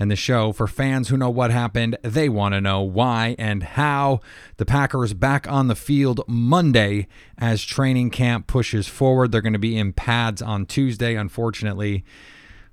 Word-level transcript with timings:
and 0.00 0.10
the 0.10 0.16
show 0.16 0.50
for 0.50 0.66
fans 0.66 1.08
who 1.08 1.16
know 1.18 1.28
what 1.28 1.50
happened. 1.50 1.96
They 2.02 2.30
want 2.30 2.54
to 2.54 2.60
know 2.60 2.80
why 2.80 3.36
and 3.38 3.62
how. 3.62 4.20
The 4.56 4.64
Packers 4.64 5.12
back 5.12 5.46
on 5.48 5.68
the 5.68 5.76
field 5.76 6.22
Monday 6.26 7.06
as 7.36 7.62
training 7.62 8.08
camp 8.08 8.46
pushes 8.46 8.88
forward. 8.88 9.30
They're 9.30 9.42
going 9.42 9.52
to 9.52 9.58
be 9.58 9.76
in 9.76 9.92
pads 9.92 10.40
on 10.40 10.64
Tuesday. 10.64 11.16
Unfortunately, 11.16 12.02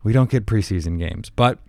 we 0.04 0.14
don't 0.14 0.30
get 0.30 0.46
preseason 0.46 0.98
games, 0.98 1.30
but 1.30 1.60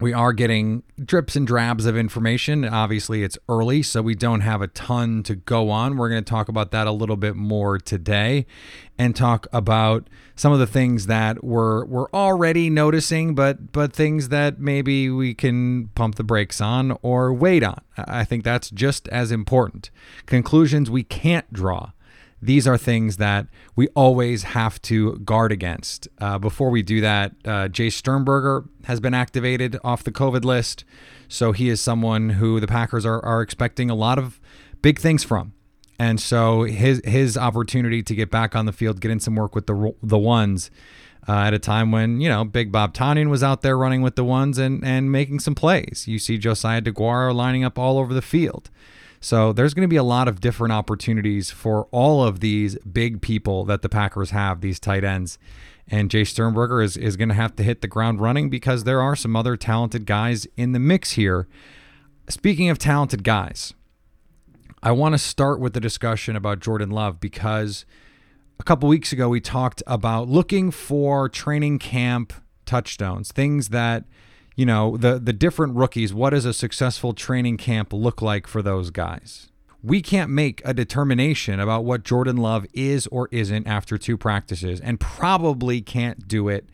we 0.00 0.12
are 0.12 0.32
getting 0.32 0.82
drips 1.02 1.36
and 1.36 1.46
drabs 1.46 1.86
of 1.86 1.96
information. 1.96 2.64
Obviously, 2.64 3.22
it's 3.22 3.38
early, 3.48 3.82
so 3.82 4.02
we 4.02 4.16
don't 4.16 4.40
have 4.40 4.60
a 4.60 4.66
ton 4.66 5.22
to 5.22 5.36
go 5.36 5.70
on. 5.70 5.96
We're 5.96 6.08
going 6.08 6.24
to 6.24 6.28
talk 6.28 6.48
about 6.48 6.72
that 6.72 6.86
a 6.86 6.92
little 6.92 7.16
bit 7.16 7.36
more 7.36 7.78
today 7.78 8.46
and 8.98 9.14
talk 9.14 9.46
about 9.52 10.08
some 10.34 10.52
of 10.52 10.58
the 10.58 10.66
things 10.66 11.06
that 11.06 11.44
we're 11.44 11.84
we're 11.84 12.10
already 12.12 12.70
noticing, 12.70 13.36
but 13.36 13.70
but 13.72 13.92
things 13.92 14.30
that 14.30 14.58
maybe 14.58 15.10
we 15.10 15.32
can 15.32 15.88
pump 15.94 16.16
the 16.16 16.24
brakes 16.24 16.60
on 16.60 16.98
or 17.02 17.32
wait 17.32 17.62
on. 17.62 17.80
I 17.96 18.24
think 18.24 18.42
that's 18.42 18.70
just 18.70 19.06
as 19.08 19.30
important. 19.30 19.90
Conclusions 20.26 20.90
we 20.90 21.04
can't 21.04 21.52
draw 21.52 21.92
these 22.44 22.66
are 22.66 22.76
things 22.76 23.16
that 23.16 23.46
we 23.74 23.88
always 23.88 24.42
have 24.42 24.80
to 24.82 25.16
guard 25.18 25.50
against. 25.50 26.08
Uh, 26.20 26.38
before 26.38 26.70
we 26.70 26.82
do 26.82 27.00
that, 27.00 27.32
uh, 27.44 27.68
Jace 27.68 27.94
Sternberger 27.94 28.64
has 28.84 29.00
been 29.00 29.14
activated 29.14 29.78
off 29.82 30.04
the 30.04 30.12
COVID 30.12 30.44
list. 30.44 30.84
So 31.28 31.52
he 31.52 31.68
is 31.68 31.80
someone 31.80 32.30
who 32.30 32.60
the 32.60 32.66
Packers 32.66 33.06
are, 33.06 33.24
are 33.24 33.40
expecting 33.40 33.88
a 33.88 33.94
lot 33.94 34.18
of 34.18 34.40
big 34.82 34.98
things 34.98 35.24
from. 35.24 35.54
And 35.98 36.20
so 36.20 36.64
his 36.64 37.00
his 37.04 37.38
opportunity 37.38 38.02
to 38.02 38.14
get 38.14 38.30
back 38.30 38.56
on 38.56 38.66
the 38.66 38.72
field, 38.72 39.00
get 39.00 39.10
in 39.10 39.20
some 39.20 39.36
work 39.36 39.54
with 39.54 39.66
the 39.66 39.94
the 40.02 40.18
ones 40.18 40.70
uh, 41.28 41.32
at 41.32 41.54
a 41.54 41.58
time 41.58 41.92
when 41.92 42.20
you 42.20 42.28
know 42.28 42.44
Big 42.44 42.72
Bob 42.72 42.92
Tonyan 42.94 43.30
was 43.30 43.42
out 43.42 43.62
there 43.62 43.78
running 43.78 44.02
with 44.02 44.16
the 44.16 44.24
ones 44.24 44.58
and 44.58 44.84
and 44.84 45.10
making 45.12 45.38
some 45.38 45.54
plays. 45.54 46.04
You 46.06 46.18
see 46.18 46.36
Josiah 46.36 46.82
Deguara 46.82 47.34
lining 47.34 47.64
up 47.64 47.78
all 47.78 47.98
over 47.98 48.12
the 48.12 48.22
field. 48.22 48.70
So 49.24 49.54
there's 49.54 49.72
going 49.72 49.84
to 49.84 49.88
be 49.88 49.96
a 49.96 50.02
lot 50.02 50.28
of 50.28 50.42
different 50.42 50.74
opportunities 50.74 51.50
for 51.50 51.88
all 51.90 52.22
of 52.22 52.40
these 52.40 52.76
big 52.80 53.22
people 53.22 53.64
that 53.64 53.80
the 53.80 53.88
Packers 53.88 54.32
have, 54.32 54.60
these 54.60 54.78
tight 54.78 55.02
ends. 55.02 55.38
And 55.88 56.10
Jace 56.10 56.26
Sternberger 56.26 56.82
is, 56.82 56.98
is 56.98 57.16
going 57.16 57.30
to 57.30 57.34
have 57.34 57.56
to 57.56 57.62
hit 57.62 57.80
the 57.80 57.88
ground 57.88 58.20
running 58.20 58.50
because 58.50 58.84
there 58.84 59.00
are 59.00 59.16
some 59.16 59.34
other 59.34 59.56
talented 59.56 60.04
guys 60.04 60.46
in 60.58 60.72
the 60.72 60.78
mix 60.78 61.12
here. 61.12 61.48
Speaking 62.28 62.68
of 62.68 62.78
talented 62.78 63.24
guys, 63.24 63.72
I 64.82 64.92
want 64.92 65.14
to 65.14 65.18
start 65.18 65.58
with 65.58 65.72
the 65.72 65.80
discussion 65.80 66.36
about 66.36 66.60
Jordan 66.60 66.90
Love 66.90 67.18
because 67.18 67.86
a 68.60 68.62
couple 68.62 68.90
weeks 68.90 69.10
ago 69.10 69.30
we 69.30 69.40
talked 69.40 69.82
about 69.86 70.28
looking 70.28 70.70
for 70.70 71.30
training 71.30 71.78
camp 71.78 72.34
touchdowns, 72.66 73.32
things 73.32 73.70
that 73.70 74.04
you 74.56 74.66
know, 74.66 74.96
the 74.96 75.18
the 75.18 75.32
different 75.32 75.76
rookies, 75.76 76.14
what 76.14 76.30
does 76.30 76.44
a 76.44 76.52
successful 76.52 77.12
training 77.12 77.56
camp 77.56 77.92
look 77.92 78.22
like 78.22 78.46
for 78.46 78.62
those 78.62 78.90
guys? 78.90 79.48
We 79.82 80.00
can't 80.00 80.30
make 80.30 80.62
a 80.64 80.72
determination 80.72 81.60
about 81.60 81.84
what 81.84 82.04
Jordan 82.04 82.38
Love 82.38 82.64
is 82.72 83.06
or 83.08 83.28
isn't 83.30 83.66
after 83.66 83.98
two 83.98 84.16
practices 84.16 84.80
and 84.80 84.98
probably 84.98 85.82
can't 85.82 86.26
do 86.26 86.48
it 86.48 86.70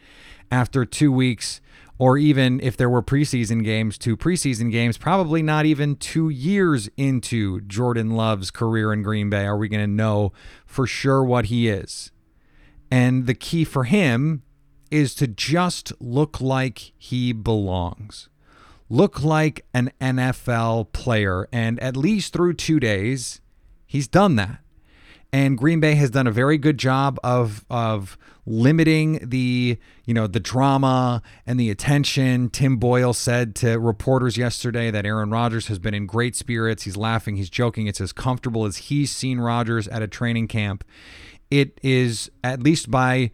after 0.52 0.84
2 0.84 1.10
weeks 1.10 1.60
or 1.98 2.16
even 2.16 2.60
if 2.60 2.76
there 2.76 2.88
were 2.88 3.02
preseason 3.02 3.62
games, 3.62 3.98
two 3.98 4.16
preseason 4.16 4.70
games, 4.70 4.96
probably 4.96 5.42
not 5.42 5.66
even 5.66 5.96
2 5.96 6.28
years 6.28 6.88
into 6.96 7.60
Jordan 7.62 8.10
Love's 8.10 8.50
career 8.50 8.92
in 8.92 9.02
Green 9.02 9.28
Bay 9.28 9.44
are 9.44 9.56
we 9.56 9.68
going 9.68 9.82
to 9.82 9.86
know 9.86 10.32
for 10.64 10.86
sure 10.86 11.24
what 11.24 11.46
he 11.46 11.68
is. 11.68 12.12
And 12.92 13.26
the 13.26 13.34
key 13.34 13.64
for 13.64 13.84
him 13.84 14.42
is 14.90 15.14
to 15.16 15.26
just 15.26 15.92
look 16.00 16.40
like 16.40 16.92
he 16.98 17.32
belongs. 17.32 18.28
Look 18.88 19.22
like 19.22 19.64
an 19.72 19.92
NFL 20.00 20.92
player. 20.92 21.48
And 21.52 21.78
at 21.80 21.96
least 21.96 22.32
through 22.32 22.54
two 22.54 22.80
days, 22.80 23.40
he's 23.86 24.08
done 24.08 24.36
that. 24.36 24.58
And 25.32 25.56
Green 25.56 25.78
Bay 25.78 25.94
has 25.94 26.10
done 26.10 26.26
a 26.26 26.32
very 26.32 26.58
good 26.58 26.76
job 26.76 27.20
of 27.22 27.64
of 27.70 28.18
limiting 28.46 29.20
the 29.22 29.78
you 30.04 30.12
know 30.12 30.26
the 30.26 30.40
drama 30.40 31.22
and 31.46 31.58
the 31.60 31.70
attention. 31.70 32.50
Tim 32.50 32.78
Boyle 32.78 33.12
said 33.12 33.54
to 33.56 33.78
reporters 33.78 34.36
yesterday 34.36 34.90
that 34.90 35.06
Aaron 35.06 35.30
Rodgers 35.30 35.68
has 35.68 35.78
been 35.78 35.94
in 35.94 36.06
great 36.06 36.34
spirits. 36.34 36.82
He's 36.82 36.96
laughing, 36.96 37.36
he's 37.36 37.50
joking. 37.50 37.86
It's 37.86 38.00
as 38.00 38.12
comfortable 38.12 38.64
as 38.64 38.76
he's 38.76 39.12
seen 39.12 39.38
Rodgers 39.38 39.86
at 39.86 40.02
a 40.02 40.08
training 40.08 40.48
camp. 40.48 40.82
It 41.48 41.78
is 41.80 42.28
at 42.42 42.60
least 42.60 42.90
by 42.90 43.30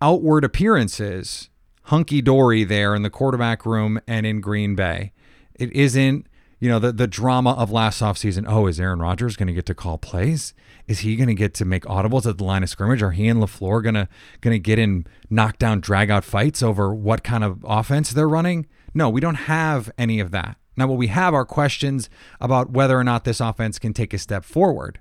outward 0.00 0.44
appearances 0.44 1.50
hunky 1.84 2.22
dory 2.22 2.62
there 2.62 2.94
in 2.94 3.02
the 3.02 3.10
quarterback 3.10 3.66
room 3.66 4.00
and 4.06 4.24
in 4.24 4.40
Green 4.40 4.76
Bay. 4.76 5.12
It 5.54 5.72
isn't, 5.72 6.26
you 6.60 6.68
know, 6.68 6.78
the, 6.78 6.92
the 6.92 7.08
drama 7.08 7.52
of 7.54 7.72
last 7.72 8.00
offseason. 8.00 8.44
Oh, 8.46 8.68
is 8.68 8.78
Aaron 8.78 9.00
Rodgers 9.00 9.36
going 9.36 9.48
to 9.48 9.52
get 9.52 9.66
to 9.66 9.74
call 9.74 9.98
plays? 9.98 10.54
Is 10.86 11.00
he 11.00 11.16
going 11.16 11.28
to 11.28 11.34
get 11.34 11.52
to 11.54 11.64
make 11.64 11.84
audibles 11.84 12.26
at 12.26 12.38
the 12.38 12.44
line 12.44 12.62
of 12.62 12.68
scrimmage? 12.68 13.02
Are 13.02 13.10
he 13.10 13.28
and 13.28 13.42
LaFleur 13.42 13.82
going 13.82 13.94
to 13.94 14.08
going 14.40 14.54
to 14.54 14.58
get 14.60 14.78
in 14.78 15.06
knockdown 15.28 15.80
drag 15.80 16.10
out 16.10 16.24
fights 16.24 16.62
over 16.62 16.94
what 16.94 17.24
kind 17.24 17.42
of 17.42 17.64
offense 17.66 18.10
they're 18.10 18.28
running? 18.28 18.66
No, 18.94 19.10
we 19.10 19.20
don't 19.20 19.34
have 19.34 19.90
any 19.98 20.20
of 20.20 20.30
that. 20.30 20.56
Now, 20.76 20.86
what 20.86 20.98
we 20.98 21.08
have 21.08 21.34
are 21.34 21.44
questions 21.44 22.08
about 22.40 22.70
whether 22.70 22.98
or 22.98 23.04
not 23.04 23.24
this 23.24 23.40
offense 23.40 23.78
can 23.78 23.92
take 23.92 24.14
a 24.14 24.18
step 24.18 24.44
forward. 24.44 25.00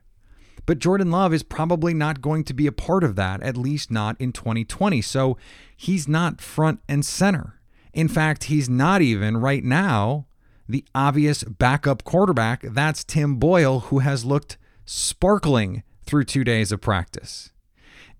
But 0.70 0.78
Jordan 0.78 1.10
Love 1.10 1.34
is 1.34 1.42
probably 1.42 1.96
not 1.96 2.22
going 2.22 2.44
to 2.44 2.54
be 2.54 2.68
a 2.68 2.72
part 2.72 3.04
of 3.04 3.16
that, 3.16 3.42
at 3.42 3.58
least 3.58 3.90
not 3.90 4.16
in 4.22 4.32
2020. 4.32 5.02
So 5.02 5.36
he's 5.76 6.08
not 6.08 6.42
front 6.42 6.80
and 6.88 7.04
center. 7.04 7.60
In 7.92 8.08
fact, 8.08 8.44
he's 8.44 8.70
not 8.70 9.02
even 9.02 9.38
right 9.38 9.64
now 9.64 10.28
the 10.68 10.86
obvious 10.94 11.44
backup 11.44 12.04
quarterback. 12.04 12.62
That's 12.62 13.04
Tim 13.04 13.38
Boyle, 13.38 13.80
who 13.80 13.98
has 13.98 14.26
looked 14.26 14.60
sparkling 14.86 15.82
through 16.06 16.26
two 16.26 16.44
days 16.44 16.72
of 16.72 16.82
practice 16.82 17.52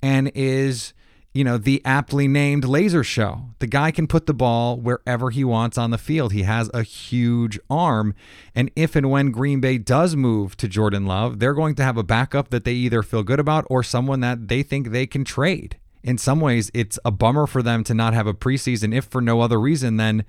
and 0.02 0.32
is 0.34 0.94
you 1.34 1.44
know, 1.44 1.58
the 1.58 1.82
aptly 1.86 2.28
named 2.28 2.66
laser 2.66 3.04
show. 3.04 3.52
The 3.60 3.68
guy 3.68 3.92
can 3.92 4.08
put 4.08 4.26
the 4.26 4.34
ball 4.34 4.78
wherever 4.78 5.30
he 5.30 5.44
wants 5.44 5.78
on 5.78 5.92
the 5.92 5.98
field. 5.98 6.34
He 6.34 6.44
has 6.44 6.72
a 6.74 6.82
huge 6.82 7.60
arm. 7.70 8.16
And 8.56 8.72
if 8.76 8.96
and 8.96 9.12
when 9.12 9.32
Green 9.32 9.60
Bay 9.60 9.78
does 9.78 10.16
move 10.16 10.58
to 10.58 10.68
Jordan 10.68 11.06
Love, 11.06 11.40
they're 11.40 11.54
going 11.54 11.76
to 11.76 11.84
have 11.84 11.98
a 11.98 12.04
backup 12.04 12.50
that 12.50 12.64
they 12.64 12.74
either 12.74 13.04
feel 13.04 13.24
good 13.24 13.40
about 13.40 13.66
or 13.70 13.84
someone 13.84 14.22
that 14.22 14.48
they 14.48 14.64
think 14.64 14.90
they 14.90 15.06
can 15.06 15.24
trade. 15.24 15.78
In 16.02 16.18
some 16.18 16.40
ways, 16.40 16.72
it's 16.74 16.98
a 17.06 17.12
bummer 17.12 17.46
for 17.46 17.62
them 17.62 17.84
to 17.84 17.94
not 17.94 18.14
have 18.14 18.26
a 18.26 18.34
preseason, 18.34 18.96
if 18.96 19.06
for 19.06 19.22
no 19.22 19.42
other 19.42 19.60
reason 19.60 19.98
than 19.98 20.26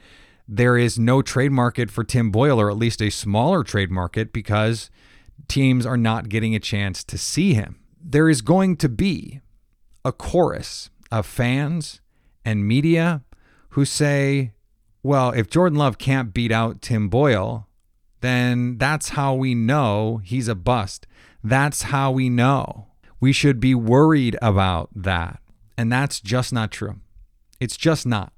there 0.46 0.76
is 0.76 0.98
no 0.98 1.22
trade 1.22 1.52
market 1.52 1.90
for 1.90 2.04
Tim 2.04 2.30
Boyle, 2.30 2.60
or 2.60 2.70
at 2.70 2.76
least 2.76 3.00
a 3.00 3.08
smaller 3.08 3.62
trade 3.62 3.90
market, 3.90 4.32
because 4.32 4.90
teams 5.48 5.86
are 5.86 5.96
not 5.96 6.28
getting 6.28 6.54
a 6.54 6.60
chance 6.60 7.04
to 7.04 7.16
see 7.16 7.54
him. 7.54 7.78
There 8.02 8.28
is 8.28 8.42
going 8.42 8.76
to 8.78 8.88
be 8.88 9.40
a 10.04 10.12
chorus 10.12 10.90
of 11.10 11.26
fans 11.26 12.00
and 12.44 12.66
media 12.66 13.22
who 13.70 13.84
say, 13.84 14.52
well, 15.02 15.30
if 15.30 15.48
Jordan 15.48 15.78
Love 15.78 15.98
can't 15.98 16.34
beat 16.34 16.52
out 16.52 16.82
Tim 16.82 17.08
Boyle, 17.08 17.68
then 18.20 18.76
that's 18.78 19.10
how 19.10 19.34
we 19.34 19.54
know 19.54 20.20
he's 20.24 20.48
a 20.48 20.54
bust. 20.54 21.06
That's 21.42 21.82
how 21.82 22.10
we 22.10 22.28
know. 22.28 22.88
We 23.18 23.32
should 23.32 23.60
be 23.60 23.74
worried 23.74 24.36
about 24.42 24.90
that. 24.94 25.40
And 25.76 25.90
that's 25.90 26.20
just 26.20 26.52
not 26.52 26.70
true. 26.70 27.00
It's 27.60 27.76
just 27.76 28.06
not. 28.06 28.32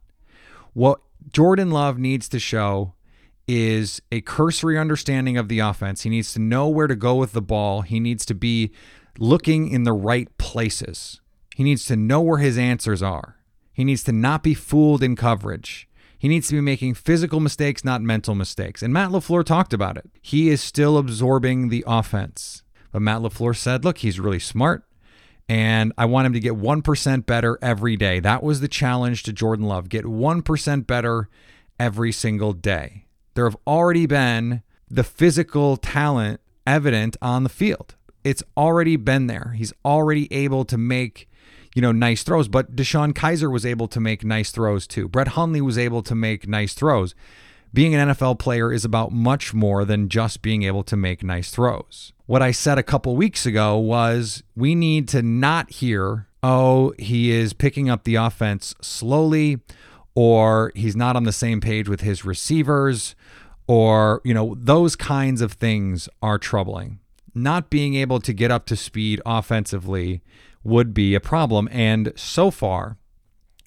What 0.72 1.00
Jordan 1.32 1.70
Love 1.70 1.98
needs 1.98 2.28
to 2.30 2.38
show 2.38 2.94
is 3.48 4.00
a 4.10 4.20
cursory 4.20 4.78
understanding 4.78 5.36
of 5.36 5.48
the 5.48 5.58
offense. 5.58 6.02
He 6.02 6.10
needs 6.10 6.32
to 6.34 6.40
know 6.40 6.68
where 6.68 6.86
to 6.86 6.96
go 6.96 7.16
with 7.16 7.32
the 7.32 7.42
ball. 7.42 7.82
He 7.82 7.98
needs 8.00 8.24
to 8.26 8.34
be 8.34 8.72
looking 9.18 9.68
in 9.68 9.82
the 9.82 9.92
right 9.92 10.36
places. 10.38 11.20
He 11.54 11.64
needs 11.64 11.84
to 11.86 11.96
know 11.96 12.20
where 12.20 12.38
his 12.38 12.58
answers 12.58 13.02
are. 13.02 13.36
He 13.72 13.84
needs 13.84 14.04
to 14.04 14.12
not 14.12 14.42
be 14.42 14.54
fooled 14.54 15.02
in 15.02 15.16
coverage. 15.16 15.88
He 16.18 16.28
needs 16.28 16.48
to 16.48 16.54
be 16.54 16.60
making 16.60 16.94
physical 16.94 17.40
mistakes, 17.40 17.84
not 17.84 18.00
mental 18.00 18.34
mistakes. 18.34 18.82
And 18.82 18.92
Matt 18.92 19.10
LaFleur 19.10 19.44
talked 19.44 19.72
about 19.72 19.96
it. 19.96 20.08
He 20.20 20.50
is 20.50 20.60
still 20.60 20.96
absorbing 20.96 21.68
the 21.68 21.84
offense. 21.86 22.62
But 22.92 23.02
Matt 23.02 23.22
LaFleur 23.22 23.56
said, 23.56 23.84
look, 23.84 23.98
he's 23.98 24.20
really 24.20 24.38
smart. 24.38 24.84
And 25.48 25.92
I 25.98 26.04
want 26.04 26.26
him 26.26 26.32
to 26.34 26.40
get 26.40 26.52
1% 26.52 27.26
better 27.26 27.58
every 27.60 27.96
day. 27.96 28.20
That 28.20 28.42
was 28.42 28.60
the 28.60 28.68
challenge 28.68 29.24
to 29.24 29.32
Jordan 29.32 29.66
Love 29.66 29.88
get 29.88 30.04
1% 30.04 30.86
better 30.86 31.28
every 31.80 32.12
single 32.12 32.52
day. 32.52 33.06
There 33.34 33.44
have 33.44 33.56
already 33.66 34.06
been 34.06 34.62
the 34.88 35.04
physical 35.04 35.76
talent 35.76 36.40
evident 36.66 37.16
on 37.20 37.42
the 37.42 37.48
field. 37.48 37.96
It's 38.22 38.42
already 38.56 38.96
been 38.96 39.26
there. 39.26 39.54
He's 39.56 39.72
already 39.84 40.32
able 40.32 40.64
to 40.66 40.78
make 40.78 41.28
you 41.74 41.82
know, 41.82 41.92
nice 41.92 42.22
throws. 42.22 42.48
But 42.48 42.76
DeShone 42.76 43.12
Kizer 43.12 43.50
was 43.50 43.66
able 43.66 43.88
to 43.88 44.00
make 44.00 44.24
nice 44.24 44.50
throws 44.50 44.86
too. 44.86 45.08
Brett 45.08 45.28
Hundley 45.28 45.60
was 45.60 45.78
able 45.78 46.02
to 46.02 46.14
make 46.14 46.48
nice 46.48 46.74
throws. 46.74 47.14
Being 47.74 47.94
an 47.94 48.10
NFL 48.10 48.38
player 48.38 48.70
is 48.70 48.84
about 48.84 49.12
much 49.12 49.54
more 49.54 49.86
than 49.86 50.10
just 50.10 50.42
being 50.42 50.62
able 50.62 50.82
to 50.84 50.96
make 50.96 51.22
nice 51.22 51.50
throws. 51.50 52.12
What 52.26 52.42
I 52.42 52.50
said 52.50 52.76
a 52.76 52.82
couple 52.82 53.16
weeks 53.16 53.46
ago 53.46 53.78
was 53.78 54.42
we 54.54 54.74
need 54.74 55.08
to 55.08 55.22
not 55.22 55.70
hear, 55.70 56.26
oh, 56.42 56.92
he 56.98 57.30
is 57.30 57.54
picking 57.54 57.88
up 57.88 58.04
the 58.04 58.16
offense 58.16 58.74
slowly, 58.82 59.60
or 60.14 60.70
he's 60.74 60.94
not 60.94 61.16
on 61.16 61.24
the 61.24 61.32
same 61.32 61.62
page 61.62 61.88
with 61.88 62.02
his 62.02 62.26
receivers, 62.26 63.14
or, 63.66 64.20
you 64.22 64.34
know, 64.34 64.54
those 64.58 64.94
kinds 64.94 65.40
of 65.40 65.52
things 65.52 66.10
are 66.20 66.38
troubling. 66.38 66.98
Not 67.34 67.70
being 67.70 67.94
able 67.94 68.20
to 68.20 68.32
get 68.32 68.50
up 68.50 68.66
to 68.66 68.76
speed 68.76 69.20
offensively 69.24 70.22
would 70.62 70.94
be 70.94 71.14
a 71.14 71.20
problem. 71.20 71.68
And 71.72 72.12
so 72.14 72.50
far, 72.50 72.96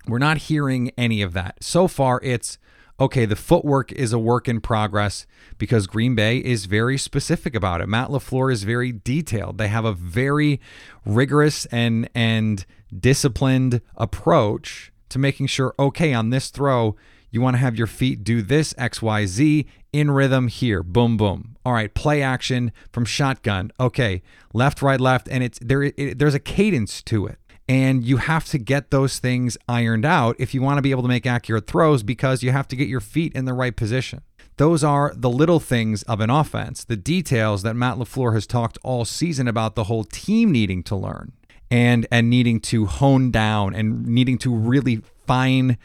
we're 0.07 0.19
not 0.19 0.37
hearing 0.37 0.91
any 0.97 1.21
of 1.21 1.33
that. 1.33 1.63
So 1.63 1.87
far, 1.87 2.19
it's 2.23 2.57
okay, 2.99 3.25
the 3.25 3.35
footwork 3.35 3.91
is 3.91 4.13
a 4.13 4.19
work 4.19 4.47
in 4.47 4.61
progress 4.61 5.25
because 5.57 5.87
Green 5.87 6.15
Bay 6.15 6.37
is 6.37 6.65
very 6.65 6.97
specific 6.97 7.55
about 7.55 7.81
it. 7.81 7.89
Matt 7.89 8.09
LaFleur 8.09 8.51
is 8.51 8.63
very 8.63 8.91
detailed. 8.91 9.57
They 9.57 9.67
have 9.67 9.85
a 9.85 9.93
very 9.93 10.61
rigorous 11.05 11.65
and 11.67 12.09
and 12.15 12.65
disciplined 12.97 13.81
approach 13.97 14.91
to 15.09 15.19
making 15.19 15.47
sure, 15.47 15.73
okay, 15.77 16.13
on 16.13 16.29
this 16.29 16.49
throw, 16.49 16.95
you 17.35 17.41
want 17.41 17.55
to 17.55 17.59
have 17.59 17.75
your 17.75 17.87
feet 17.87 18.23
do 18.23 18.41
this 18.41 18.73
XYZ 18.73 19.65
in 19.93 20.11
rhythm 20.11 20.47
here. 20.47 20.81
Boom, 20.81 21.17
boom. 21.17 21.55
All 21.65 21.73
right, 21.73 21.93
play 21.93 22.21
action 22.21 22.71
from 22.91 23.05
shotgun. 23.05 23.71
Okay, 23.79 24.21
left, 24.53 24.81
right, 24.81 24.99
left, 24.99 25.27
and 25.29 25.43
it's 25.43 25.59
there. 25.61 25.83
It, 25.83 26.17
there's 26.17 26.33
a 26.33 26.39
cadence 26.39 27.01
to 27.03 27.27
it, 27.27 27.37
and 27.67 28.03
you 28.03 28.17
have 28.17 28.45
to 28.45 28.57
get 28.57 28.91
those 28.91 29.19
things 29.19 29.57
ironed 29.67 30.05
out 30.05 30.35
if 30.39 30.53
you 30.53 30.61
want 30.61 30.77
to 30.77 30.81
be 30.81 30.91
able 30.91 31.01
to 31.03 31.07
make 31.07 31.25
accurate 31.25 31.67
throws 31.67 32.03
because 32.03 32.43
you 32.43 32.51
have 32.51 32.67
to 32.69 32.75
get 32.75 32.87
your 32.87 32.99
feet 32.99 33.33
in 33.33 33.45
the 33.45 33.53
right 33.53 33.75
position. 33.75 34.21
Those 34.57 34.83
are 34.83 35.13
the 35.15 35.29
little 35.29 35.59
things 35.59 36.03
of 36.03 36.21
an 36.21 36.29
offense, 36.29 36.85
the 36.85 36.95
details 36.95 37.63
that 37.63 37.75
Matt 37.75 37.97
LaFleur 37.97 38.33
has 38.33 38.47
talked 38.47 38.77
all 38.83 39.03
season 39.03 39.47
about 39.47 39.75
the 39.75 39.85
whole 39.85 40.05
team 40.05 40.51
needing 40.51 40.81
to 40.83 40.95
learn 40.95 41.33
and 41.71 42.07
and 42.11 42.29
needing 42.29 42.59
to 42.59 42.85
hone 42.85 43.31
down 43.31 43.73
and 43.73 44.05
needing 44.05 44.37
to 44.37 44.53
really 44.53 45.01
fine 45.25 45.77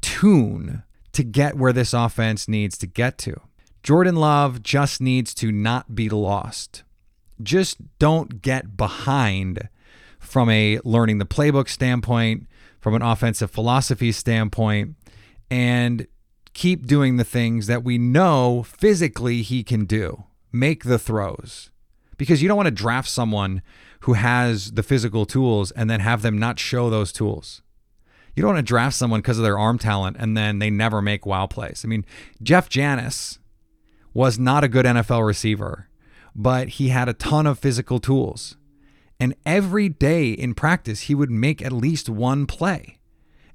tune 0.00 0.82
to 1.16 1.24
get 1.24 1.56
where 1.56 1.72
this 1.72 1.94
offense 1.94 2.46
needs 2.46 2.76
to 2.78 2.86
get 2.86 3.16
to. 3.16 3.40
Jordan 3.82 4.16
Love 4.16 4.62
just 4.62 5.00
needs 5.00 5.32
to 5.34 5.50
not 5.50 5.94
be 5.94 6.10
lost. 6.10 6.82
Just 7.42 7.78
don't 7.98 8.42
get 8.42 8.76
behind 8.76 9.70
from 10.18 10.50
a 10.50 10.78
learning 10.84 11.16
the 11.16 11.24
playbook 11.24 11.70
standpoint, 11.70 12.46
from 12.80 12.94
an 12.94 13.00
offensive 13.00 13.50
philosophy 13.50 14.12
standpoint, 14.12 14.94
and 15.50 16.06
keep 16.52 16.86
doing 16.86 17.16
the 17.16 17.24
things 17.24 17.66
that 17.66 17.82
we 17.82 17.96
know 17.96 18.62
physically 18.62 19.40
he 19.40 19.64
can 19.64 19.86
do. 19.86 20.24
Make 20.52 20.84
the 20.84 20.98
throws. 20.98 21.70
Because 22.18 22.42
you 22.42 22.48
don't 22.48 22.56
want 22.58 22.66
to 22.66 22.72
draft 22.72 23.08
someone 23.08 23.62
who 24.00 24.12
has 24.12 24.72
the 24.72 24.82
physical 24.82 25.24
tools 25.24 25.70
and 25.70 25.88
then 25.88 26.00
have 26.00 26.20
them 26.20 26.36
not 26.38 26.58
show 26.58 26.90
those 26.90 27.10
tools. 27.10 27.62
You 28.36 28.42
don't 28.42 28.54
want 28.54 28.58
to 28.58 28.68
draft 28.68 28.94
someone 28.94 29.20
because 29.20 29.38
of 29.38 29.44
their 29.44 29.58
arm 29.58 29.78
talent 29.78 30.18
and 30.20 30.36
then 30.36 30.58
they 30.58 30.68
never 30.68 31.00
make 31.00 31.24
wow 31.24 31.46
plays. 31.46 31.82
I 31.84 31.88
mean, 31.88 32.04
Jeff 32.42 32.68
Janis 32.68 33.38
was 34.12 34.38
not 34.38 34.62
a 34.62 34.68
good 34.68 34.84
NFL 34.84 35.26
receiver, 35.26 35.88
but 36.34 36.68
he 36.68 36.88
had 36.90 37.08
a 37.08 37.14
ton 37.14 37.46
of 37.46 37.58
physical 37.58 37.98
tools. 37.98 38.56
And 39.18 39.34
every 39.46 39.88
day 39.88 40.32
in 40.32 40.54
practice, 40.54 41.02
he 41.02 41.14
would 41.14 41.30
make 41.30 41.62
at 41.62 41.72
least 41.72 42.10
one 42.10 42.46
play. 42.46 42.98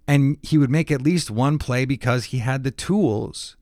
And 0.07 0.37
he 0.41 0.57
would 0.57 0.71
make 0.71 0.89
at 0.89 1.01
least 1.01 1.29
one 1.29 1.59
play 1.59 1.85
because 1.85 2.25
he 2.25 2.39
had 2.39 2.63
the 2.63 2.71
tools 2.71 3.55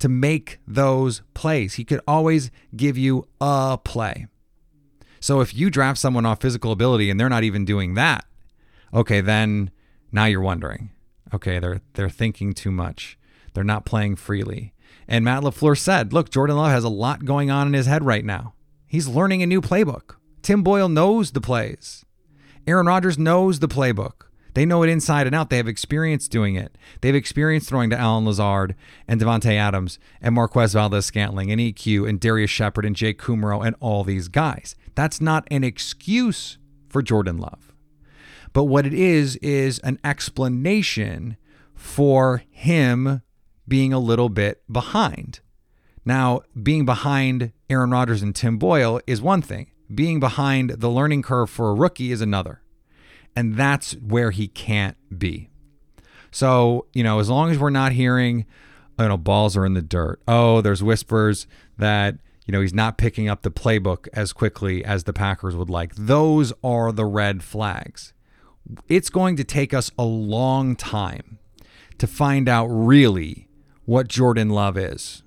to 0.00 0.08
make 0.08 0.58
those 0.66 1.22
plays. 1.32 1.74
He 1.74 1.84
could 1.84 2.00
always 2.06 2.50
give 2.76 2.98
you 2.98 3.26
a 3.40 3.78
play. 3.82 4.26
So 5.18 5.40
if 5.40 5.54
you 5.54 5.70
draft 5.70 5.98
someone 5.98 6.26
off 6.26 6.42
physical 6.42 6.72
ability 6.72 7.08
and 7.08 7.18
they're 7.18 7.30
not 7.30 7.42
even 7.42 7.64
doing 7.64 7.94
that, 7.94 8.26
okay, 8.92 9.22
then 9.22 9.70
now 10.12 10.24
you're 10.24 10.40
wondering, 10.40 10.90
okay, 11.32 11.58
they're 11.58 11.80
they're 11.94 12.08
thinking 12.08 12.52
too 12.52 12.70
much. 12.70 13.18
They're 13.54 13.64
not 13.64 13.84
playing 13.84 14.16
freely. 14.16 14.72
And 15.06 15.24
Matt 15.24 15.42
LaFleur 15.42 15.76
said, 15.76 16.12
look, 16.12 16.30
Jordan 16.30 16.56
Love 16.56 16.70
has 16.70 16.84
a 16.84 16.88
lot 16.88 17.24
going 17.24 17.50
on 17.50 17.66
in 17.66 17.72
his 17.72 17.86
head 17.86 18.04
right 18.04 18.24
now. 18.24 18.54
He's 18.86 19.08
learning 19.08 19.42
a 19.42 19.46
new 19.46 19.60
playbook. 19.60 20.16
Tim 20.42 20.62
Boyle 20.62 20.88
knows 20.88 21.32
the 21.32 21.40
plays. 21.40 22.04
Aaron 22.66 22.86
Rodgers 22.86 23.18
knows 23.18 23.58
the 23.58 23.68
playbook. 23.68 24.26
They 24.54 24.66
know 24.66 24.82
it 24.82 24.90
inside 24.90 25.26
and 25.26 25.36
out. 25.36 25.50
They 25.50 25.56
have 25.56 25.68
experience 25.68 26.26
doing 26.26 26.56
it. 26.56 26.76
They 27.00 27.08
have 27.08 27.14
experience 27.14 27.68
throwing 27.68 27.90
to 27.90 27.98
Allen 27.98 28.24
Lazard 28.24 28.74
and 29.06 29.20
Davante 29.20 29.54
Adams 29.54 29.98
and 30.20 30.34
Marquez 30.34 30.72
Valdes-Scantling 30.72 31.50
and 31.52 31.60
EQ 31.60 32.08
and 32.08 32.18
Darrius 32.18 32.50
Shepherd 32.50 32.84
and 32.84 32.96
Jake 32.96 33.20
Kumerow 33.20 33.64
and 33.64 33.76
all 33.80 34.04
these 34.04 34.28
guys. 34.28 34.74
That's 34.94 35.20
not 35.20 35.46
an 35.50 35.64
excuse 35.64 36.58
for 36.88 37.02
Jordan 37.02 37.38
Love. 37.38 37.67
But 38.52 38.64
what 38.64 38.86
it 38.86 38.94
is, 38.94 39.36
is 39.36 39.78
an 39.80 39.98
explanation 40.04 41.36
for 41.74 42.42
him 42.50 43.22
being 43.66 43.92
a 43.92 43.98
little 43.98 44.28
bit 44.28 44.62
behind. 44.70 45.40
Now, 46.04 46.40
being 46.60 46.84
behind 46.84 47.52
Aaron 47.68 47.90
Rodgers 47.90 48.22
and 48.22 48.34
Tim 48.34 48.58
Boyle 48.58 49.00
is 49.06 49.20
one 49.20 49.42
thing, 49.42 49.70
being 49.94 50.20
behind 50.20 50.70
the 50.70 50.88
learning 50.88 51.22
curve 51.22 51.50
for 51.50 51.70
a 51.70 51.74
rookie 51.74 52.12
is 52.12 52.20
another. 52.20 52.62
And 53.36 53.56
that's 53.56 53.92
where 53.92 54.30
he 54.30 54.48
can't 54.48 54.96
be. 55.16 55.50
So, 56.30 56.86
you 56.92 57.04
know, 57.04 57.20
as 57.20 57.28
long 57.28 57.50
as 57.50 57.58
we're 57.58 57.70
not 57.70 57.92
hearing, 57.92 58.46
you 58.98 59.08
know, 59.08 59.16
balls 59.16 59.56
are 59.56 59.66
in 59.66 59.74
the 59.74 59.82
dirt. 59.82 60.20
Oh, 60.26 60.60
there's 60.60 60.82
whispers 60.82 61.46
that, 61.76 62.16
you 62.46 62.52
know, 62.52 62.60
he's 62.60 62.74
not 62.74 62.98
picking 62.98 63.28
up 63.28 63.42
the 63.42 63.50
playbook 63.50 64.08
as 64.12 64.32
quickly 64.32 64.84
as 64.84 65.04
the 65.04 65.12
Packers 65.12 65.54
would 65.54 65.70
like. 65.70 65.94
Those 65.94 66.52
are 66.64 66.90
the 66.90 67.04
red 67.04 67.42
flags 67.42 68.12
it's 68.88 69.10
going 69.10 69.36
to 69.36 69.44
take 69.44 69.72
us 69.72 69.90
a 69.98 70.04
long 70.04 70.76
time 70.76 71.38
to 71.98 72.06
find 72.06 72.48
out 72.48 72.66
really 72.66 73.48
what 73.84 74.08
Jordan 74.08 74.50
Love 74.50 74.76
is. 74.76 75.22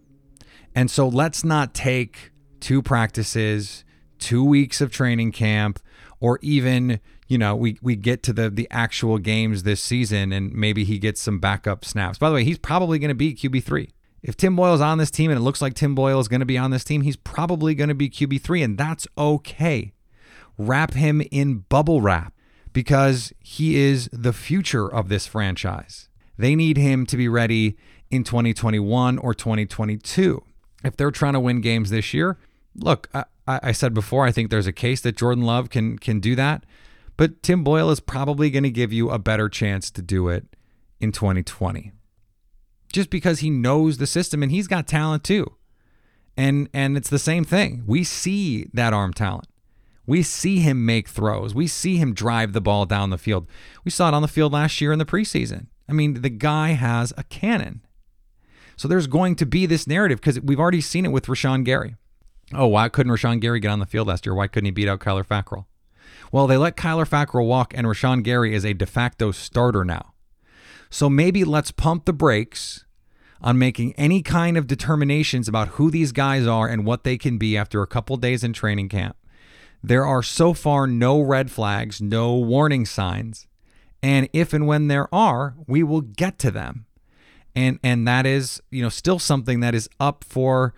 And 0.76 0.90
so 0.90 1.08
let's 1.08 1.44
not 1.44 1.74
take 1.74 2.32
two 2.60 2.82
practices, 2.82 3.84
two 4.20 4.44
weeks 4.44 4.82
of 4.82 4.92
training 4.92 5.32
camp 5.32 5.80
or 6.20 6.38
even 6.42 7.00
you 7.28 7.38
know 7.38 7.56
we 7.56 7.78
we 7.82 7.96
get 7.96 8.24
to 8.24 8.32
the 8.32 8.50
the 8.50 8.68
actual 8.72 9.18
games 9.18 9.64
this 9.64 9.82
season 9.82 10.32
and 10.32 10.54
maybe 10.54 10.86
he 10.86 10.98
gets 11.00 11.20
some 11.20 11.40
backup 11.40 11.84
snaps. 11.84 12.18
By 12.18 12.30
the 12.30 12.36
way, 12.36 12.44
he's 12.46 12.60
probably 12.60 13.00
going 13.00 13.10
to 13.10 13.16
be 13.16 13.34
QB 13.34 13.64
three. 13.64 13.90
If 14.24 14.38
Tim 14.38 14.56
Boyle's 14.56 14.82
on 14.82 15.00
this 15.00 15.10
team 15.10 15.32
and 15.32 15.40
it 15.40 15.44
looks 15.44 15.62
like 15.62 15.74
Tim 15.74 15.96
Boyle 15.96 16.20
is 16.20 16.28
going 16.28 16.42
to 16.42 16.46
be 16.46 16.58
on 16.58 16.70
this 16.70 16.84
team, 16.84 17.02
he's 17.02 17.18
probably 17.18 17.74
going 17.74 17.90
to 17.90 17.96
be 17.96 18.10
QB 18.10 18.42
three, 18.42 18.62
and 18.62 18.78
that's 18.78 19.08
okay. 19.18 19.94
Wrap 20.58 20.94
him 20.94 21.24
in 21.32 21.66
bubble 21.70 22.02
wrap 22.02 22.34
because 22.74 23.34
he 23.40 23.78
is 23.78 24.10
the 24.12 24.34
future 24.34 24.88
of 24.88 25.10
this 25.10 25.28
franchise. 25.28 26.10
They 26.38 26.56
need 26.56 26.78
him 26.78 27.06
to 27.08 27.18
be 27.18 27.28
ready 27.28 27.78
in 28.10 28.24
2021 28.24 29.18
or 29.18 29.34
2022. 29.34 30.44
If 30.84 30.98
they're 30.98 31.12
trying 31.12 31.34
to 31.34 31.40
win 31.40 31.62
games 31.62 31.90
this 31.90 32.13
year, 32.13 32.38
look, 32.75 33.10
I, 33.13 33.25
I 33.48 33.72
said 33.72 33.94
before, 33.94 34.25
I 34.25 34.32
think 34.32 34.50
there's 34.50 34.68
a 34.68 34.74
case 34.74 35.01
that 35.01 35.18
Jordan 35.18 35.44
Love 35.44 35.70
can 35.70 35.98
can 35.98 36.20
do 36.20 36.36
that, 36.36 36.66
but 37.18 37.44
Tim 37.44 37.63
Boyle 37.63 37.90
is 37.90 38.00
probably 38.00 38.50
going 38.50 38.63
to 38.63 38.72
give 38.72 38.94
you 38.94 39.10
a 39.10 39.20
better 39.20 39.50
chance 39.50 39.92
to 39.92 40.01
do 40.01 40.30
it 40.30 40.56
in 41.00 41.12
2020, 41.12 41.92
just 42.92 43.10
because 43.10 43.40
he 43.40 43.50
knows 43.50 43.98
the 43.98 44.08
system 44.08 44.42
and 44.42 44.51
he's 44.51 44.68
got 44.68 44.88
talent 44.88 45.24
too, 45.24 45.46
and 46.38 46.70
and 46.74 46.98
it's 46.98 47.10
the 47.10 47.20
same 47.20 47.44
thing. 47.44 47.84
We 47.86 48.04
see 48.04 48.68
that 48.74 48.94
arm 48.94 49.13
talent. 49.13 49.48
We 50.12 50.24
see 50.24 50.60
him 50.60 50.86
make 50.86 51.08
throws. 51.08 51.56
We 51.56 51.68
see 51.68 51.96
him 51.96 52.13
drive 52.13 52.51
the 52.51 52.60
ball 52.60 52.86
down 52.86 53.12
the 53.12 53.18
field. 53.18 53.48
We 53.86 53.91
saw 53.91 54.10
it 54.10 54.13
on 54.13 54.22
the 54.22 54.27
field 54.27 54.51
last 54.51 54.82
year 54.82 54.91
in 54.91 55.00
the 55.00 55.06
preseason. 55.06 55.68
I 55.88 55.94
mean, 55.94 56.15
the 56.15 56.30
guy 56.30 56.72
has 56.72 57.13
a 57.15 57.24
cannon. 57.24 57.80
So 58.75 58.89
there's 58.89 59.08
going 59.08 59.38
to 59.38 59.46
be 59.46 59.65
this 59.65 59.88
narrative 59.88 60.20
because 60.20 60.41
we've 60.41 60.60
already 60.60 60.82
seen 60.82 61.06
it 61.06 61.13
with 61.13 61.27
Rashan 61.27 61.63
Gary. 61.63 61.96
Oh, 62.53 62.68
why 62.68 62.89
couldn't 62.89 63.13
Rashan 63.13 63.39
Gary 63.39 63.62
get 63.62 63.70
on 63.70 63.80
the 63.80 63.86
field 63.86 64.10
last 64.10 64.25
year? 64.25 64.36
Why 64.36 64.48
couldn't 64.48 64.65
he 64.65 64.72
beat 64.72 64.89
out 64.89 65.00
Kyler 65.00 65.25
Fackrell? 65.25 65.63
Well, 66.30 66.46
they 66.46 66.58
let 66.58 66.75
Kyler 66.75 67.08
Fackrell 67.08 67.48
walk, 67.48 67.74
and 67.74 67.88
Rashan 67.88 68.22
Gary 68.22 68.53
is 68.53 68.65
a 68.65 68.74
de 68.74 68.86
facto 68.86 69.32
starter 69.32 69.86
now. 69.86 70.12
So 70.89 71.10
maybe 71.10 71.46
let's 71.46 71.72
pump 71.72 72.03
the 72.03 72.12
brakes 72.12 72.84
on 73.39 73.58
making 73.58 73.94
any 73.94 74.22
kind 74.22 74.58
of 74.58 74.68
determinations 74.68 75.48
about 75.48 75.70
who 75.70 75.89
these 75.89 76.12
guys 76.12 76.46
are 76.46 76.68
and 76.68 76.84
what 76.86 77.06
they 77.06 77.18
can 77.18 77.38
be 77.38 77.56
after 77.56 77.82
a 77.82 77.88
couple 77.88 78.18
days 78.18 78.44
in 78.44 78.51
training 78.51 78.89
camp. 78.89 79.15
There 79.84 80.06
are 80.06 80.24
so 80.24 80.54
far 80.54 80.88
no 80.88 81.20
red 81.20 81.52
flags, 81.52 82.02
no 82.02 82.36
warning 82.36 82.86
signs. 82.86 83.48
And 84.04 84.30
if 84.34 84.54
and 84.54 84.68
when 84.68 84.88
there 84.88 85.14
are, 85.14 85.56
we 85.68 85.84
will 85.84 86.02
get 86.02 86.40
to 86.40 86.52
them. 86.52 86.86
And 87.56 87.80
and 87.84 88.08
that 88.08 88.26
is, 88.26 88.62
you 88.70 88.82
know, 88.82 88.90
still 88.90 89.20
something 89.20 89.60
that 89.60 89.76
is 89.76 89.90
up 90.00 90.24
for 90.24 90.74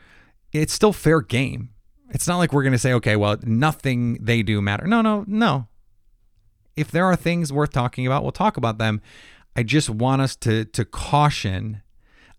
it's 0.52 0.74
still 0.74 0.94
fair 0.94 1.22
game. 1.22 1.70
It's 2.12 2.28
not 2.28 2.38
like 2.38 2.54
we're 2.54 2.64
going 2.64 2.74
to 2.74 2.80
say, 2.80 2.94
okay, 2.94 3.16
well, 3.16 3.38
nothing 3.44 4.20
they 4.22 4.44
do 4.44 4.62
matter. 4.62 4.86
No, 4.86 5.02
no, 5.02 5.26
no. 5.28 5.68
If 6.76 6.92
there 6.92 7.06
are 7.06 7.16
things 7.16 7.52
worth 7.52 7.72
talking 7.72 8.06
about, 8.06 8.24
we'll 8.24 8.32
talk 8.32 8.56
about 8.56 8.78
them. 8.78 9.02
I 9.56 9.64
just 9.64 9.90
want 9.90 10.22
us 10.22 10.36
to 10.38 10.66
to 10.66 10.86
caution 10.86 11.82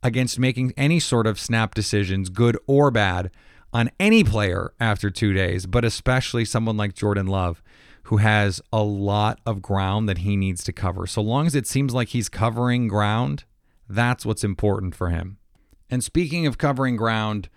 against 0.02 0.38
making 0.38 0.72
any 0.76 1.00
sort 1.00 1.26
of 1.26 1.40
snap 1.40 1.74
decisions, 1.74 2.28
good 2.28 2.58
or 2.66 2.90
bad, 2.90 3.30
on 3.74 3.90
any 3.98 4.22
player 4.22 4.72
after 4.78 5.10
two 5.10 5.32
days, 5.32 5.66
but 5.66 5.84
especially 5.84 6.44
someone 6.44 6.76
like 6.76 6.94
Jordan 6.94 7.26
Love, 7.26 7.60
who 8.04 8.18
has 8.18 8.62
a 8.72 8.82
lot 8.82 9.40
of 9.44 9.60
ground 9.60 10.08
that 10.08 10.18
he 10.18 10.36
needs 10.36 10.62
to 10.64 10.72
cover. 10.72 11.06
So 11.06 11.20
long 11.20 11.46
as 11.46 11.56
it 11.56 11.66
seems 11.66 11.92
like 11.92 12.08
he's 12.08 12.28
covering 12.28 12.86
ground, 12.86 13.44
that's 13.88 14.24
what's 14.24 14.44
important 14.44 14.94
for 14.94 15.10
him. 15.10 15.38
And 15.90 16.04
speaking 16.04 16.46
of 16.46 16.56
covering 16.56 16.96
ground, 16.96 17.48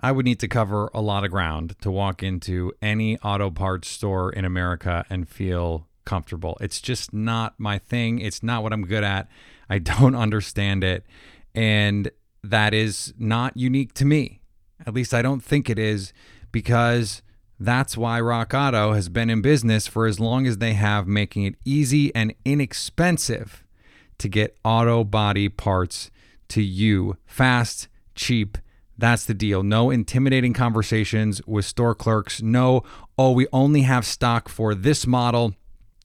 I 0.00 0.12
would 0.12 0.26
need 0.26 0.40
to 0.40 0.48
cover 0.48 0.90
a 0.92 1.00
lot 1.00 1.24
of 1.24 1.30
ground 1.30 1.76
to 1.80 1.90
walk 1.90 2.22
into 2.22 2.72
any 2.82 3.18
auto 3.20 3.50
parts 3.50 3.88
store 3.88 4.30
in 4.30 4.44
America 4.44 5.06
and 5.08 5.28
feel 5.28 5.88
comfortable. 6.04 6.58
It's 6.60 6.80
just 6.80 7.14
not 7.14 7.54
my 7.58 7.78
thing. 7.78 8.18
It's 8.18 8.42
not 8.42 8.62
what 8.62 8.72
I'm 8.72 8.84
good 8.86 9.04
at. 9.04 9.28
I 9.70 9.78
don't 9.78 10.14
understand 10.14 10.84
it. 10.84 11.06
And 11.54 12.10
that 12.42 12.74
is 12.74 13.14
not 13.18 13.56
unique 13.56 13.94
to 13.94 14.04
me. 14.04 14.40
At 14.86 14.94
least 14.94 15.14
I 15.14 15.22
don't 15.22 15.42
think 15.42 15.70
it 15.70 15.78
is 15.78 16.12
because 16.52 17.22
that's 17.58 17.96
why 17.96 18.20
Rock 18.20 18.52
Auto 18.54 18.92
has 18.92 19.08
been 19.08 19.30
in 19.30 19.40
business 19.40 19.86
for 19.86 20.06
as 20.06 20.18
long 20.18 20.46
as 20.46 20.58
they 20.58 20.74
have, 20.74 21.06
making 21.06 21.44
it 21.44 21.54
easy 21.64 22.14
and 22.14 22.34
inexpensive 22.44 23.64
to 24.18 24.28
get 24.28 24.56
auto 24.64 25.04
body 25.04 25.48
parts 25.48 26.10
to 26.48 26.62
you 26.62 27.16
fast, 27.26 27.88
cheap, 28.14 28.58
that's 28.96 29.24
the 29.24 29.34
deal. 29.34 29.62
No 29.62 29.90
intimidating 29.90 30.52
conversations 30.52 31.40
with 31.46 31.64
store 31.64 31.94
clerks. 31.94 32.40
No, 32.42 32.82
oh, 33.18 33.32
we 33.32 33.46
only 33.52 33.82
have 33.82 34.06
stock 34.06 34.48
for 34.48 34.74
this 34.74 35.06
model. 35.06 35.54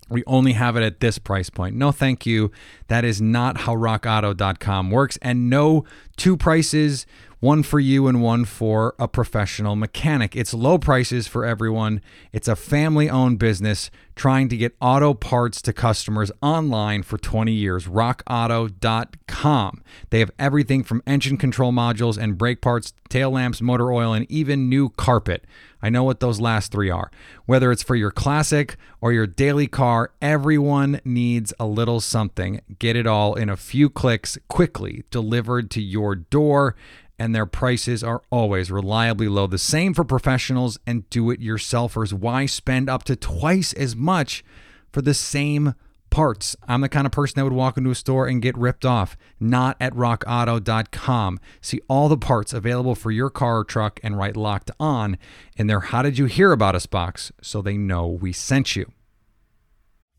We 0.10 0.24
only 0.26 0.54
have 0.54 0.76
it 0.76 0.82
at 0.82 1.00
this 1.00 1.20
price 1.20 1.52
point. 1.52 1.76
No, 1.76 1.92
thank 1.92 2.26
you. 2.26 2.52
That 2.88 3.06
is 3.06 3.22
not 3.22 3.58
how 3.58 3.76
rockauto.com 3.76 4.90
works. 4.90 5.20
And 5.22 5.52
no 5.52 5.86
two 6.18 6.36
prices 6.36 7.06
one 7.40 7.64
for 7.64 7.80
you 7.80 8.08
and 8.08 8.22
one 8.22 8.44
for 8.46 8.96
a 9.00 9.08
professional 9.08 9.76
mechanic. 9.76 10.36
It's 10.36 10.54
low 10.54 10.78
prices 10.78 11.28
for 11.28 11.46
everyone. 11.46 12.02
It's 12.34 12.48
a 12.48 12.56
family 12.56 13.10
owned 13.10 13.40
business 13.40 13.90
trying 14.16 14.50
to 14.50 14.58
get 14.58 14.76
auto 14.82 15.14
parts 15.14 15.62
to 15.62 15.72
customers 15.72 16.32
online 16.42 17.04
for 17.04 17.18
20 17.18 17.54
years. 17.54 17.88
RockAuto.com. 17.88 19.84
They 20.10 20.20
have 20.20 20.32
everything 20.38 20.84
from 20.84 21.02
engine 21.08 21.38
control 21.38 21.72
modules 21.72 22.18
and 22.18 22.38
brake 22.38 22.60
parts, 22.62 22.92
tail 23.08 23.32
lamps, 23.32 23.62
motor 23.62 23.94
oil, 23.94 24.12
and 24.12 24.30
even 24.30 24.68
new 24.68 24.90
carpet. 24.90 25.46
I 25.82 25.90
know 25.90 26.04
what 26.04 26.20
those 26.20 26.42
last 26.42 26.74
three 26.74 26.90
are. 26.90 27.10
Whether 27.46 27.72
it's 27.72 27.84
for 27.84 27.96
your 27.96 28.12
classic 28.12 28.76
or 29.00 29.14
your 29.14 29.28
daily 29.28 29.68
car, 29.68 30.12
everyone 30.22 31.00
needs 31.06 31.54
a 31.58 31.66
little 31.66 32.02
something. 32.02 32.60
Get 32.80 32.98
it 32.98 33.08
all 33.08 33.36
in 33.36 33.48
a 33.48 33.56
few 33.56 33.90
clicks, 33.90 34.38
quickly 34.50 35.06
delivered 35.10 35.72
to 35.72 35.82
your 35.82 36.16
door 36.16 36.76
and 37.20 37.36
their 37.36 37.46
prices 37.46 38.04
are 38.04 38.22
always 38.32 38.72
reliably 38.72 39.28
low. 39.28 39.46
The 39.46 39.58
same 39.58 39.94
for 39.94 40.04
professionals 40.04 40.80
and 40.88 41.10
do 41.10 41.30
it 41.30 41.42
yourselfers. 41.42 42.14
Why 42.14 42.46
spend 42.46 42.90
up 42.90 43.04
to 43.04 43.16
twice 43.16 43.74
as 43.74 43.96
much 43.96 44.44
for 44.92 45.02
the 45.02 45.14
same 45.14 45.76
parts? 46.10 46.56
I'm 46.68 46.82
the 46.82 46.90
kind 46.90 47.06
of 47.06 47.12
person 47.12 47.36
that 47.36 47.44
would 47.44 47.54
walk 47.54 47.78
into 47.78 47.92
a 47.92 47.96
store 47.96 48.28
and 48.28 48.42
get 48.42 48.58
ripped 48.58 48.86
off, 48.86 49.18
not 49.40 49.76
at 49.80 49.94
rockauto.com. 49.94 51.40
See 51.62 51.82
all 51.88 52.10
the 52.10 52.18
parts 52.18 52.54
available 52.54 52.96
for 52.96 53.12
your 53.12 53.30
car 53.30 53.60
or 53.60 53.64
truck 53.64 54.00
and 54.02 54.18
write 54.18 54.38
locked 54.38 54.72
on 54.80 55.18
in 55.58 55.68
their 55.68 55.82
How 55.82 56.02
Did 56.02 56.18
You 56.18 56.26
Hear 56.26 56.52
About 56.52 56.76
Us 56.76 56.86
box 56.86 57.32
so 57.42 57.62
they 57.62 57.78
know 57.78 58.08
we 58.08 58.32
sent 58.32 58.76
you. 58.76 58.92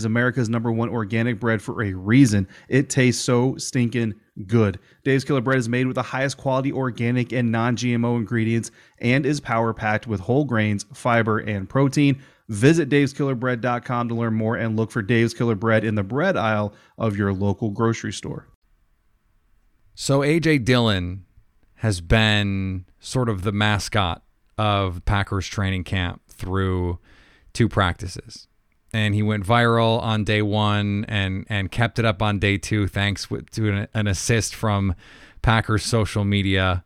is 0.00 0.06
America's 0.06 0.48
number 0.48 0.72
one 0.72 0.88
organic 0.88 1.38
bread 1.38 1.60
for 1.60 1.82
a 1.82 1.92
reason. 1.92 2.48
It 2.68 2.88
tastes 2.88 3.22
so 3.22 3.56
stinking 3.56 4.14
good. 4.46 4.78
Dave's 5.04 5.24
Killer 5.24 5.42
Bread 5.42 5.58
is 5.58 5.68
made 5.68 5.86
with 5.86 5.96
the 5.96 6.02
highest 6.02 6.38
quality 6.38 6.72
organic 6.72 7.32
and 7.32 7.52
non 7.52 7.76
GMO 7.76 8.16
ingredients 8.16 8.70
and 8.98 9.26
is 9.26 9.40
power 9.40 9.74
packed 9.74 10.06
with 10.06 10.20
whole 10.20 10.46
grains, 10.46 10.86
fiber, 10.94 11.38
and 11.38 11.68
protein. 11.68 12.22
Visit 12.48 12.88
daveskillerbread.com 12.88 14.08
to 14.08 14.14
learn 14.14 14.34
more 14.34 14.56
and 14.56 14.76
look 14.76 14.90
for 14.90 15.02
Dave's 15.02 15.34
Killer 15.34 15.54
Bread 15.54 15.84
in 15.84 15.94
the 15.94 16.02
bread 16.02 16.36
aisle 16.36 16.74
of 16.96 17.16
your 17.16 17.32
local 17.32 17.70
grocery 17.70 18.12
store. 18.12 18.48
So, 19.94 20.20
AJ 20.20 20.64
Dillon 20.64 21.26
has 21.74 22.00
been 22.00 22.86
sort 22.98 23.28
of 23.28 23.42
the 23.42 23.52
mascot 23.52 24.22
of 24.56 25.04
Packers 25.04 25.46
training 25.46 25.84
camp 25.84 26.22
through 26.28 26.98
two 27.52 27.68
practices 27.68 28.48
and 28.92 29.14
he 29.14 29.22
went 29.22 29.44
viral 29.44 30.00
on 30.02 30.24
day 30.24 30.42
one 30.42 31.04
and 31.08 31.46
and 31.48 31.70
kept 31.70 31.98
it 31.98 32.04
up 32.04 32.22
on 32.22 32.38
day 32.38 32.56
two 32.56 32.86
thanks 32.86 33.28
to 33.52 33.68
an, 33.72 33.88
an 33.94 34.06
assist 34.06 34.54
from 34.54 34.94
Packers 35.42 35.84
social 35.84 36.24
media. 36.24 36.84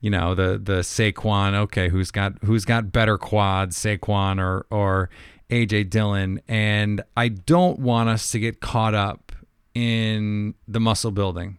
You 0.00 0.10
know 0.10 0.34
the 0.34 0.60
the 0.62 0.80
Saquon. 0.80 1.54
Okay, 1.54 1.88
who's 1.88 2.10
got 2.10 2.34
who's 2.44 2.64
got 2.64 2.92
better 2.92 3.16
quads, 3.16 3.76
Saquon 3.76 4.38
or 4.38 4.66
or 4.70 5.08
AJ 5.50 5.90
Dillon? 5.90 6.40
And 6.48 7.02
I 7.16 7.28
don't 7.28 7.78
want 7.78 8.08
us 8.08 8.30
to 8.32 8.38
get 8.38 8.60
caught 8.60 8.94
up 8.94 9.32
in 9.74 10.54
the 10.68 10.80
muscle 10.80 11.10
building 11.10 11.58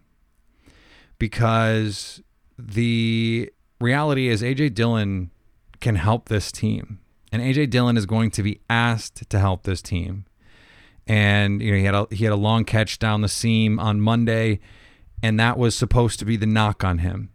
because 1.17 2.21
the 2.57 3.51
reality 3.81 4.27
is 4.27 4.41
AJ 4.41 4.73
Dillon 4.75 5.31
can 5.79 5.95
help 5.95 6.29
this 6.29 6.51
team. 6.51 6.99
And 7.31 7.41
AJ 7.41 7.69
Dillon 7.69 7.97
is 7.97 8.05
going 8.05 8.31
to 8.31 8.43
be 8.43 8.61
asked 8.69 9.29
to 9.29 9.39
help 9.39 9.63
this 9.63 9.81
team. 9.81 10.25
And 11.07 11.61
you 11.61 11.71
know, 11.71 11.77
he 11.77 11.83
had 11.83 11.95
a 11.95 12.07
he 12.11 12.23
had 12.23 12.33
a 12.33 12.37
long 12.37 12.65
catch 12.65 12.97
down 12.97 13.21
the 13.21 13.29
seam 13.29 13.79
on 13.79 14.01
Monday, 14.01 14.59
and 15.21 15.39
that 15.39 15.57
was 15.57 15.75
supposed 15.75 16.19
to 16.19 16.25
be 16.25 16.37
the 16.37 16.45
knock 16.45 16.83
on 16.83 16.99
him. 16.99 17.29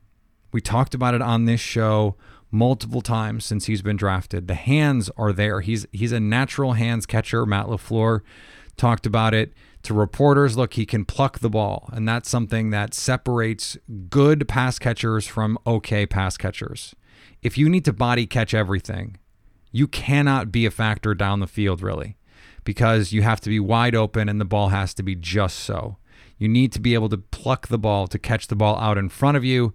We 0.53 0.61
talked 0.61 0.95
about 0.95 1.15
it 1.15 1.23
on 1.23 1.45
this 1.45 1.61
show 1.61 2.17
multiple 2.51 3.01
times 3.01 3.45
since 3.45 3.67
he's 3.67 3.83
been 3.83 3.97
drafted. 3.97 4.49
The 4.49 4.55
hands 4.55 5.11
are 5.17 5.33
there. 5.33 5.61
He's 5.61 5.87
he's 5.93 6.13
a 6.13 6.21
natural 6.21 6.73
hands 6.73 7.07
catcher. 7.07 7.47
Matt 7.47 7.67
LaFleur 7.67 8.21
talked 8.77 9.07
about 9.07 9.35
it 9.35 9.53
to 9.83 9.95
reporters. 9.95 10.57
Look, 10.57 10.75
he 10.75 10.87
can 10.87 11.05
pluck 11.05 11.39
the 11.39 11.51
ball, 11.51 11.89
and 11.93 12.09
that's 12.09 12.29
something 12.29 12.71
that 12.71 12.95
separates 12.95 13.79
good 14.09 14.49
pass 14.49 14.79
catchers 14.79 15.27
from 15.27 15.59
okay 15.67 16.07
pass 16.07 16.37
catchers. 16.37 16.95
If 17.43 17.57
you 17.57 17.69
need 17.69 17.85
to 17.87 17.93
body 17.93 18.27
catch 18.27 18.53
everything, 18.53 19.17
you 19.73 19.87
cannot 19.87 20.53
be 20.53 20.67
a 20.67 20.71
factor 20.71 21.15
down 21.15 21.41
the 21.41 21.47
field 21.47 21.83
really 21.83 22.17
because 22.65 23.13
you 23.13 23.23
have 23.23 23.41
to 23.41 23.49
be 23.49 23.61
wide 23.61 23.95
open 23.95 24.29
and 24.29 24.41
the 24.41 24.45
ball 24.45 24.69
has 24.69 24.95
to 24.95 25.03
be 25.03 25.15
just 25.15 25.59
so. 25.61 25.97
You 26.39 26.49
need 26.49 26.73
to 26.73 26.81
be 26.81 26.95
able 26.95 27.09
to 27.11 27.19
pluck 27.19 27.69
the 27.69 27.79
ball 27.79 28.07
to 28.09 28.19
catch 28.19 28.47
the 28.47 28.57
ball 28.57 28.79
out 28.79 28.99
in 28.99 29.09
front 29.09 29.37
of 29.37 29.45
you. 29.45 29.75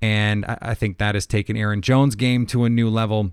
And 0.00 0.44
I 0.46 0.74
think 0.74 0.98
that 0.98 1.14
has 1.14 1.26
taken 1.26 1.56
Aaron 1.56 1.82
Jones' 1.82 2.14
game 2.14 2.46
to 2.46 2.64
a 2.64 2.68
new 2.68 2.88
level. 2.88 3.32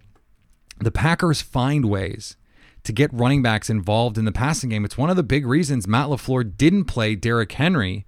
The 0.79 0.91
Packers 0.91 1.41
find 1.41 1.85
ways 1.85 2.37
to 2.83 2.91
get 2.91 3.13
running 3.13 3.41
backs 3.41 3.69
involved 3.69 4.17
in 4.17 4.25
the 4.25 4.31
passing 4.31 4.69
game. 4.69 4.85
It's 4.85 4.97
one 4.97 5.09
of 5.09 5.15
the 5.15 5.23
big 5.23 5.45
reasons 5.45 5.87
Matt 5.87 6.07
LaFleur 6.07 6.57
didn't 6.57 6.85
play 6.85 7.15
Derrick 7.15 7.51
Henry 7.51 8.05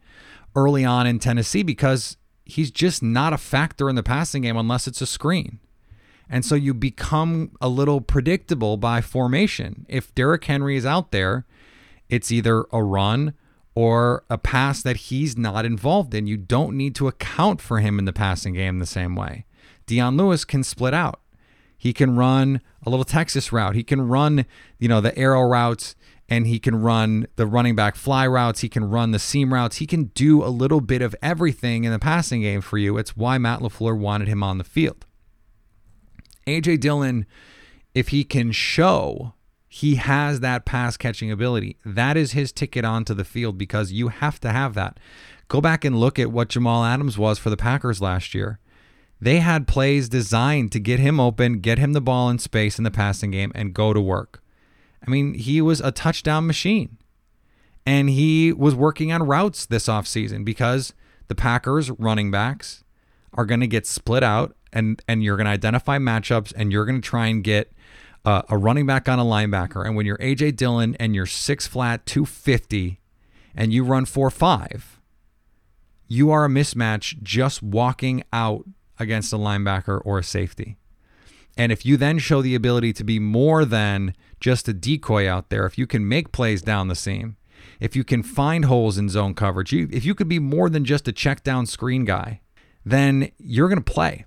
early 0.56 0.84
on 0.86 1.06
in 1.06 1.20
Tennessee 1.20 1.64
because 1.64 2.18
he's 2.46 2.72
just 2.72 3.04
not 3.04 3.34
a 3.34 3.38
factor 3.38 3.90
in 3.90 3.96
the 3.96 4.04
passing 4.04 4.42
game 4.44 4.58
unless 4.58 4.88
it's 4.88 5.02
a 5.02 5.06
screen. 5.06 5.60
And 6.34 6.44
so 6.44 6.56
you 6.56 6.74
become 6.74 7.52
a 7.62 7.70
little 7.70 8.02
predictable 8.02 8.76
by 8.76 9.02
formation. 9.02 9.86
If 9.88 10.16
Derrick 10.16 10.44
Henry 10.46 10.76
is 10.76 10.84
out 10.84 11.12
there, 11.12 11.46
it's 12.10 12.32
either 12.32 12.66
a 12.72 12.82
run 12.82 13.36
or 13.76 14.24
a 14.32 14.40
pass 14.40 14.82
that 14.82 14.96
he's 14.96 15.38
not 15.38 15.64
involved 15.64 16.16
in. 16.16 16.26
You 16.26 16.38
don't 16.38 16.76
need 16.76 16.96
to 16.96 17.08
account 17.08 17.62
for 17.62 17.82
him 17.82 18.00
in 18.00 18.06
the 18.06 18.12
passing 18.12 18.56
game 18.56 18.80
the 18.80 18.88
same 18.88 19.16
way. 19.16 19.46
Dion 19.86 20.18
Lewis 20.18 20.44
can 20.44 20.64
split 20.64 20.96
out. 20.96 21.22
He 21.78 21.94
can 21.94 22.16
run 22.16 22.62
a 22.84 22.90
little 22.90 23.06
Texas 23.06 23.52
route. 23.52 23.76
He 23.76 23.84
can 23.84 24.08
run, 24.08 24.48
you 24.80 24.88
know, 24.88 25.02
the 25.02 25.16
arrow 25.16 25.48
routes 25.48 25.94
and 26.28 26.48
he 26.48 26.58
can 26.58 26.82
run 26.82 27.28
the 27.36 27.46
running 27.46 27.76
back 27.76 27.96
fly 27.96 28.26
routes. 28.26 28.62
He 28.62 28.70
can 28.70 28.90
run 28.90 29.12
the 29.12 29.20
seam 29.20 29.54
routes. 29.54 29.78
He 29.78 29.86
can 29.86 30.06
do 30.16 30.44
a 30.44 30.50
little 30.50 30.82
bit 30.82 31.04
of 31.04 31.16
everything 31.22 31.84
in 31.84 31.92
the 31.92 32.00
passing 32.00 32.42
game 32.42 32.62
for 32.62 32.80
you. 32.80 32.98
It's 32.98 33.16
why 33.16 33.38
Matt 33.38 33.60
LaFleur 33.60 33.96
wanted 33.96 34.28
him 34.28 34.42
on 34.42 34.58
the 34.58 34.64
field. 34.64 35.06
AJ 36.48 36.80
Dillon, 36.80 37.26
if 37.94 38.10
he 38.10 38.24
can 38.24 38.52
show 38.52 39.34
he 39.68 39.96
has 39.96 40.40
that 40.40 40.66
pass 40.66 40.98
catching 40.98 41.32
ability, 41.32 41.78
that 41.84 42.16
is 42.16 42.34
his 42.34 42.52
ticket 42.52 42.86
onto 42.86 43.14
the 43.14 43.26
field 43.26 43.58
because 43.58 43.92
you 43.92 44.10
have 44.10 44.40
to 44.42 44.52
have 44.52 44.74
that. 44.76 45.00
Go 45.48 45.62
back 45.62 45.84
and 45.84 46.00
look 46.00 46.20
at 46.20 46.32
what 46.32 46.50
Jamal 46.50 46.84
Adams 46.84 47.18
was 47.18 47.40
for 47.40 47.50
the 47.50 47.58
Packers 47.58 48.02
last 48.02 48.34
year. 48.34 48.60
They 49.20 49.40
had 49.40 49.68
plays 49.68 50.10
designed 50.10 50.72
to 50.74 50.80
get 50.80 51.00
him 51.00 51.20
open, 51.20 51.60
get 51.60 51.80
him 51.80 51.94
the 51.94 52.02
ball 52.02 52.30
in 52.30 52.40
space 52.40 52.78
in 52.78 52.84
the 52.84 52.92
passing 52.92 53.32
game, 53.32 53.52
and 53.56 53.74
go 53.74 53.94
to 53.94 54.02
work. 54.02 54.44
I 55.06 55.10
mean, 55.10 55.34
he 55.34 55.62
was 55.62 55.80
a 55.82 55.92
touchdown 55.92 56.46
machine. 56.46 56.98
And 57.86 58.10
he 58.10 58.54
was 58.54 58.76
working 58.76 59.12
on 59.12 59.24
routes 59.24 59.66
this 59.66 59.88
offseason 59.88 60.46
because 60.46 60.94
the 61.28 61.36
Packers 61.36 61.90
running 61.92 62.32
backs 62.32 62.84
are 63.34 63.46
going 63.46 63.60
to 63.60 63.68
get 63.68 63.88
split 63.88 64.24
out 64.24 64.56
and 64.74 65.02
and 65.08 65.24
you're 65.24 65.38
going 65.38 65.46
to 65.46 65.52
identify 65.52 65.98
matchups 65.98 66.52
and 66.56 66.72
you're 66.72 66.86
going 66.86 67.02
to 67.02 67.08
try 67.08 67.28
and 67.28 67.44
get 67.44 67.72
uh, 68.26 68.42
a 68.50 68.58
running 68.58 68.86
back 68.86 69.08
on 69.08 69.20
a 69.20 69.24
linebacker. 69.24 69.86
And 69.86 69.96
when 69.96 70.06
you're 70.06 70.18
AJ 70.18 70.56
Dillon 70.56 70.96
and 71.00 71.16
you're 71.16 71.26
six 71.26 71.68
flat 71.68 72.06
250 72.06 73.00
and 73.56 73.74
you 73.74 73.84
run 73.84 74.06
four 74.06 74.30
five, 74.30 75.00
you 76.08 76.32
are 76.32 76.46
a 76.46 76.50
mismatch 76.50 77.22
just 77.22 77.64
walking 77.64 78.24
out 78.34 78.66
against 79.00 79.34
a 79.34 79.38
linebacker 79.38 80.02
or 80.04 80.20
a 80.20 80.24
safety. 80.24 80.78
And 81.56 81.72
if 81.72 81.86
you 81.86 81.98
then 81.98 82.18
show 82.18 82.42
the 82.42 82.56
ability 82.56 82.94
to 82.94 83.04
be 83.04 83.20
more 83.20 83.64
than 83.64 84.16
just 84.40 84.68
a 84.68 84.74
decoy 84.74 85.30
out 85.30 85.50
there, 85.50 85.66
if 85.66 85.78
you 85.78 85.86
can 85.86 86.08
make 86.08 86.32
plays 86.32 86.62
down 86.62 86.88
the 86.88 86.96
seam, 86.96 87.38
if 87.80 87.96
you 87.96 88.04
can 88.04 88.24
find 88.24 88.66
holes 88.66 88.98
in 88.98 89.10
zone 89.10 89.34
coverage, 89.34 89.74
if 89.74 90.04
you 90.04 90.16
could 90.16 90.28
be 90.28 90.40
more 90.40 90.70
than 90.70 90.84
just 90.84 91.08
a 91.08 91.12
check 91.12 91.44
down 91.44 91.66
screen 91.66 92.06
guy, 92.06 92.42
then 92.86 93.32
you're 93.38 93.70
going 93.70 93.82
to 93.82 93.94
play. 93.94 94.26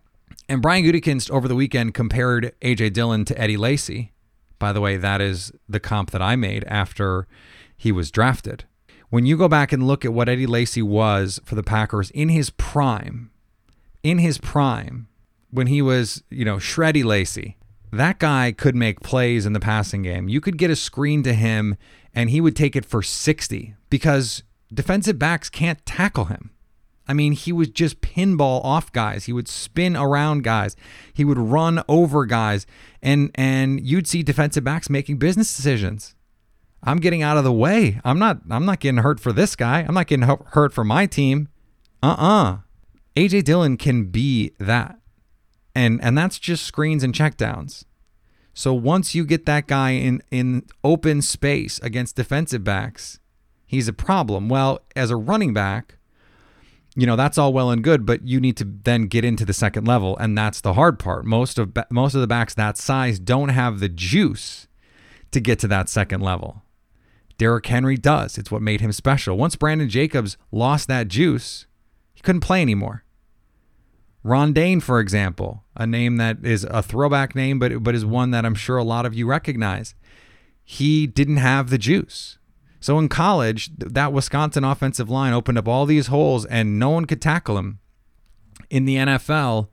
And 0.48 0.62
Brian 0.62 0.84
Gutekunst 0.84 1.30
over 1.30 1.48
the 1.48 1.56
weekend 1.56 1.94
compared 1.94 2.54
AJ 2.60 2.92
Dillon 2.92 3.24
to 3.24 3.40
Eddie 3.40 3.56
Lacy. 3.56 4.12
By 4.58 4.72
the 4.72 4.80
way, 4.80 4.96
that 4.96 5.20
is 5.20 5.52
the 5.68 5.80
comp 5.80 6.12
that 6.12 6.22
I 6.22 6.36
made 6.36 6.64
after 6.64 7.26
he 7.76 7.90
was 7.90 8.10
drafted. 8.10 8.64
When 9.10 9.26
you 9.26 9.36
go 9.36 9.48
back 9.48 9.72
and 9.72 9.86
look 9.86 10.04
at 10.04 10.12
what 10.12 10.28
Eddie 10.28 10.46
Lacy 10.46 10.82
was 10.82 11.40
for 11.44 11.54
the 11.54 11.62
Packers 11.62 12.10
in 12.10 12.28
his 12.28 12.50
prime, 12.50 13.30
in 14.02 14.18
his 14.18 14.38
prime, 14.38 15.08
when 15.50 15.66
he 15.66 15.82
was, 15.82 16.22
you 16.30 16.44
know, 16.44 16.56
Shreddy 16.56 17.04
Lacy, 17.04 17.56
that 17.92 18.18
guy 18.18 18.52
could 18.52 18.74
make 18.74 19.00
plays 19.00 19.46
in 19.46 19.52
the 19.52 19.60
passing 19.60 20.02
game. 20.02 20.28
You 20.28 20.40
could 20.40 20.58
get 20.58 20.70
a 20.70 20.76
screen 20.76 21.22
to 21.24 21.34
him 21.34 21.76
and 22.14 22.30
he 22.30 22.40
would 22.40 22.56
take 22.56 22.76
it 22.76 22.84
for 22.84 23.02
60 23.02 23.74
because 23.90 24.42
defensive 24.72 25.18
backs 25.18 25.48
can't 25.48 25.84
tackle 25.84 26.26
him. 26.26 26.50
I 27.08 27.12
mean, 27.12 27.32
he 27.32 27.52
would 27.52 27.74
just 27.74 28.00
pinball 28.00 28.64
off 28.64 28.92
guys. 28.92 29.24
He 29.24 29.32
would 29.32 29.48
spin 29.48 29.96
around 29.96 30.42
guys. 30.42 30.76
He 31.12 31.24
would 31.24 31.38
run 31.38 31.82
over 31.88 32.26
guys, 32.26 32.66
and 33.02 33.30
and 33.34 33.80
you'd 33.80 34.06
see 34.06 34.22
defensive 34.22 34.64
backs 34.64 34.90
making 34.90 35.18
business 35.18 35.54
decisions. 35.56 36.14
I'm 36.82 36.98
getting 36.98 37.22
out 37.22 37.36
of 37.36 37.44
the 37.44 37.52
way. 37.52 38.00
I'm 38.04 38.18
not. 38.18 38.40
I'm 38.50 38.64
not 38.64 38.80
getting 38.80 39.02
hurt 39.02 39.20
for 39.20 39.32
this 39.32 39.56
guy. 39.56 39.84
I'm 39.86 39.94
not 39.94 40.06
getting 40.06 40.26
hurt 40.26 40.72
for 40.72 40.84
my 40.84 41.06
team. 41.06 41.48
Uh-uh. 42.02 42.58
AJ 43.16 43.44
Dillon 43.44 43.76
can 43.76 44.06
be 44.06 44.52
that, 44.58 44.98
and 45.74 46.02
and 46.02 46.18
that's 46.18 46.38
just 46.38 46.64
screens 46.64 47.02
and 47.02 47.14
checkdowns. 47.14 47.84
So 48.52 48.72
once 48.72 49.14
you 49.14 49.24
get 49.24 49.46
that 49.46 49.66
guy 49.66 49.90
in 49.90 50.22
in 50.30 50.64
open 50.82 51.22
space 51.22 51.78
against 51.80 52.16
defensive 52.16 52.64
backs, 52.64 53.20
he's 53.64 53.88
a 53.88 53.92
problem. 53.92 54.48
Well, 54.48 54.80
as 54.94 55.10
a 55.10 55.16
running 55.16 55.54
back 55.54 55.98
you 56.96 57.06
know 57.06 57.14
that's 57.14 57.36
all 57.36 57.52
well 57.52 57.70
and 57.70 57.84
good 57.84 58.06
but 58.06 58.26
you 58.26 58.40
need 58.40 58.56
to 58.56 58.64
then 58.64 59.02
get 59.02 59.24
into 59.24 59.44
the 59.44 59.52
second 59.52 59.86
level 59.86 60.16
and 60.16 60.36
that's 60.36 60.60
the 60.60 60.72
hard 60.72 60.98
part. 60.98 61.24
Most 61.24 61.58
of 61.58 61.72
most 61.90 62.14
of 62.14 62.20
the 62.20 62.26
backs 62.26 62.54
that 62.54 62.78
size 62.78 63.18
don't 63.18 63.50
have 63.50 63.78
the 63.78 63.88
juice 63.88 64.66
to 65.30 65.38
get 65.38 65.58
to 65.60 65.68
that 65.68 65.88
second 65.88 66.22
level. 66.22 66.62
Derrick 67.38 67.66
Henry 67.66 67.96
does. 67.98 68.38
It's 68.38 68.50
what 68.50 68.62
made 68.62 68.80
him 68.80 68.92
special. 68.92 69.36
Once 69.36 69.56
Brandon 69.56 69.90
Jacobs 69.90 70.38
lost 70.50 70.88
that 70.88 71.08
juice 71.08 71.66
he 72.14 72.22
couldn't 72.22 72.40
play 72.40 72.62
anymore. 72.62 73.04
Ron 74.24 74.54
Dayne 74.54 74.80
for 74.80 74.98
example 74.98 75.64
a 75.76 75.86
name 75.86 76.16
that 76.16 76.38
is 76.44 76.64
a 76.64 76.82
throwback 76.82 77.34
name 77.34 77.58
but 77.58 77.82
but 77.82 77.94
is 77.94 78.06
one 78.06 78.30
that 78.30 78.46
I'm 78.46 78.54
sure 78.54 78.78
a 78.78 78.84
lot 78.84 79.04
of 79.04 79.14
you 79.14 79.26
recognize. 79.26 79.94
He 80.64 81.06
didn't 81.06 81.36
have 81.36 81.68
the 81.68 81.78
juice 81.78 82.38
so 82.80 82.98
in 82.98 83.08
college, 83.08 83.70
that 83.78 84.12
Wisconsin 84.12 84.64
offensive 84.64 85.10
line 85.10 85.32
opened 85.32 85.58
up 85.58 85.68
all 85.68 85.86
these 85.86 86.08
holes 86.08 86.44
and 86.46 86.78
no 86.78 86.90
one 86.90 87.06
could 87.06 87.22
tackle 87.22 87.58
him. 87.58 87.78
In 88.70 88.84
the 88.84 88.96
NFL, 88.96 89.68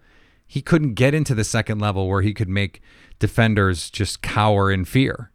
he 0.45 0.61
couldn't 0.61 0.93
get 0.93 1.13
into 1.13 1.35
the 1.35 1.43
second 1.43 1.79
level 1.79 2.07
where 2.07 2.21
he 2.21 2.33
could 2.33 2.49
make 2.49 2.81
defenders 3.19 3.89
just 3.89 4.21
cower 4.21 4.71
in 4.71 4.85
fear. 4.85 5.31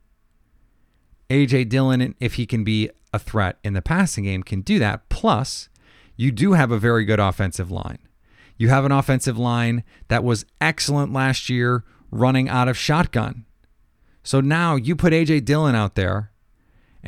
AJ 1.30 1.68
Dillon, 1.68 2.14
if 2.20 2.34
he 2.34 2.46
can 2.46 2.64
be 2.64 2.90
a 3.12 3.18
threat 3.18 3.58
in 3.62 3.74
the 3.74 3.82
passing 3.82 4.24
game, 4.24 4.42
can 4.42 4.60
do 4.60 4.78
that. 4.78 5.08
Plus, 5.08 5.68
you 6.16 6.30
do 6.30 6.52
have 6.52 6.70
a 6.70 6.78
very 6.78 7.04
good 7.04 7.20
offensive 7.20 7.70
line. 7.70 7.98
You 8.56 8.70
have 8.70 8.84
an 8.84 8.92
offensive 8.92 9.38
line 9.38 9.84
that 10.08 10.24
was 10.24 10.44
excellent 10.60 11.12
last 11.12 11.48
year 11.48 11.84
running 12.10 12.48
out 12.48 12.68
of 12.68 12.76
shotgun. 12.76 13.44
So 14.22 14.40
now 14.40 14.76
you 14.76 14.96
put 14.96 15.12
AJ 15.12 15.44
Dillon 15.44 15.74
out 15.74 15.94
there 15.94 16.32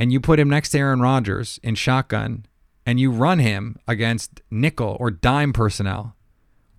and 0.00 0.10
you 0.10 0.18
put 0.18 0.40
him 0.40 0.48
next 0.48 0.70
to 0.70 0.78
Aaron 0.78 1.02
Rodgers 1.02 1.60
in 1.62 1.74
shotgun 1.74 2.46
and 2.86 2.98
you 2.98 3.10
run 3.10 3.38
him 3.38 3.76
against 3.86 4.40
nickel 4.50 4.96
or 4.98 5.10
dime 5.10 5.52
personnel, 5.52 6.16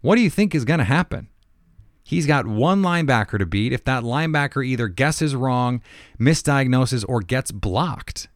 what 0.01 0.15
do 0.15 0.23
you 0.23 0.29
think 0.31 0.55
is 0.55 0.65
going 0.65 0.79
to 0.79 0.83
happen? 0.83 1.29
He's 2.03 2.25
got 2.25 2.47
one 2.47 2.81
linebacker 2.81 3.37
to 3.37 3.45
beat. 3.45 3.73
If 3.73 3.83
that 3.83 4.01
linebacker 4.01 4.65
either 4.65 4.87
guesses 4.87 5.35
wrong, 5.35 5.83
misdiagnoses, 6.19 7.05
or 7.07 7.21
gets 7.21 7.51
blocked, 7.51 8.27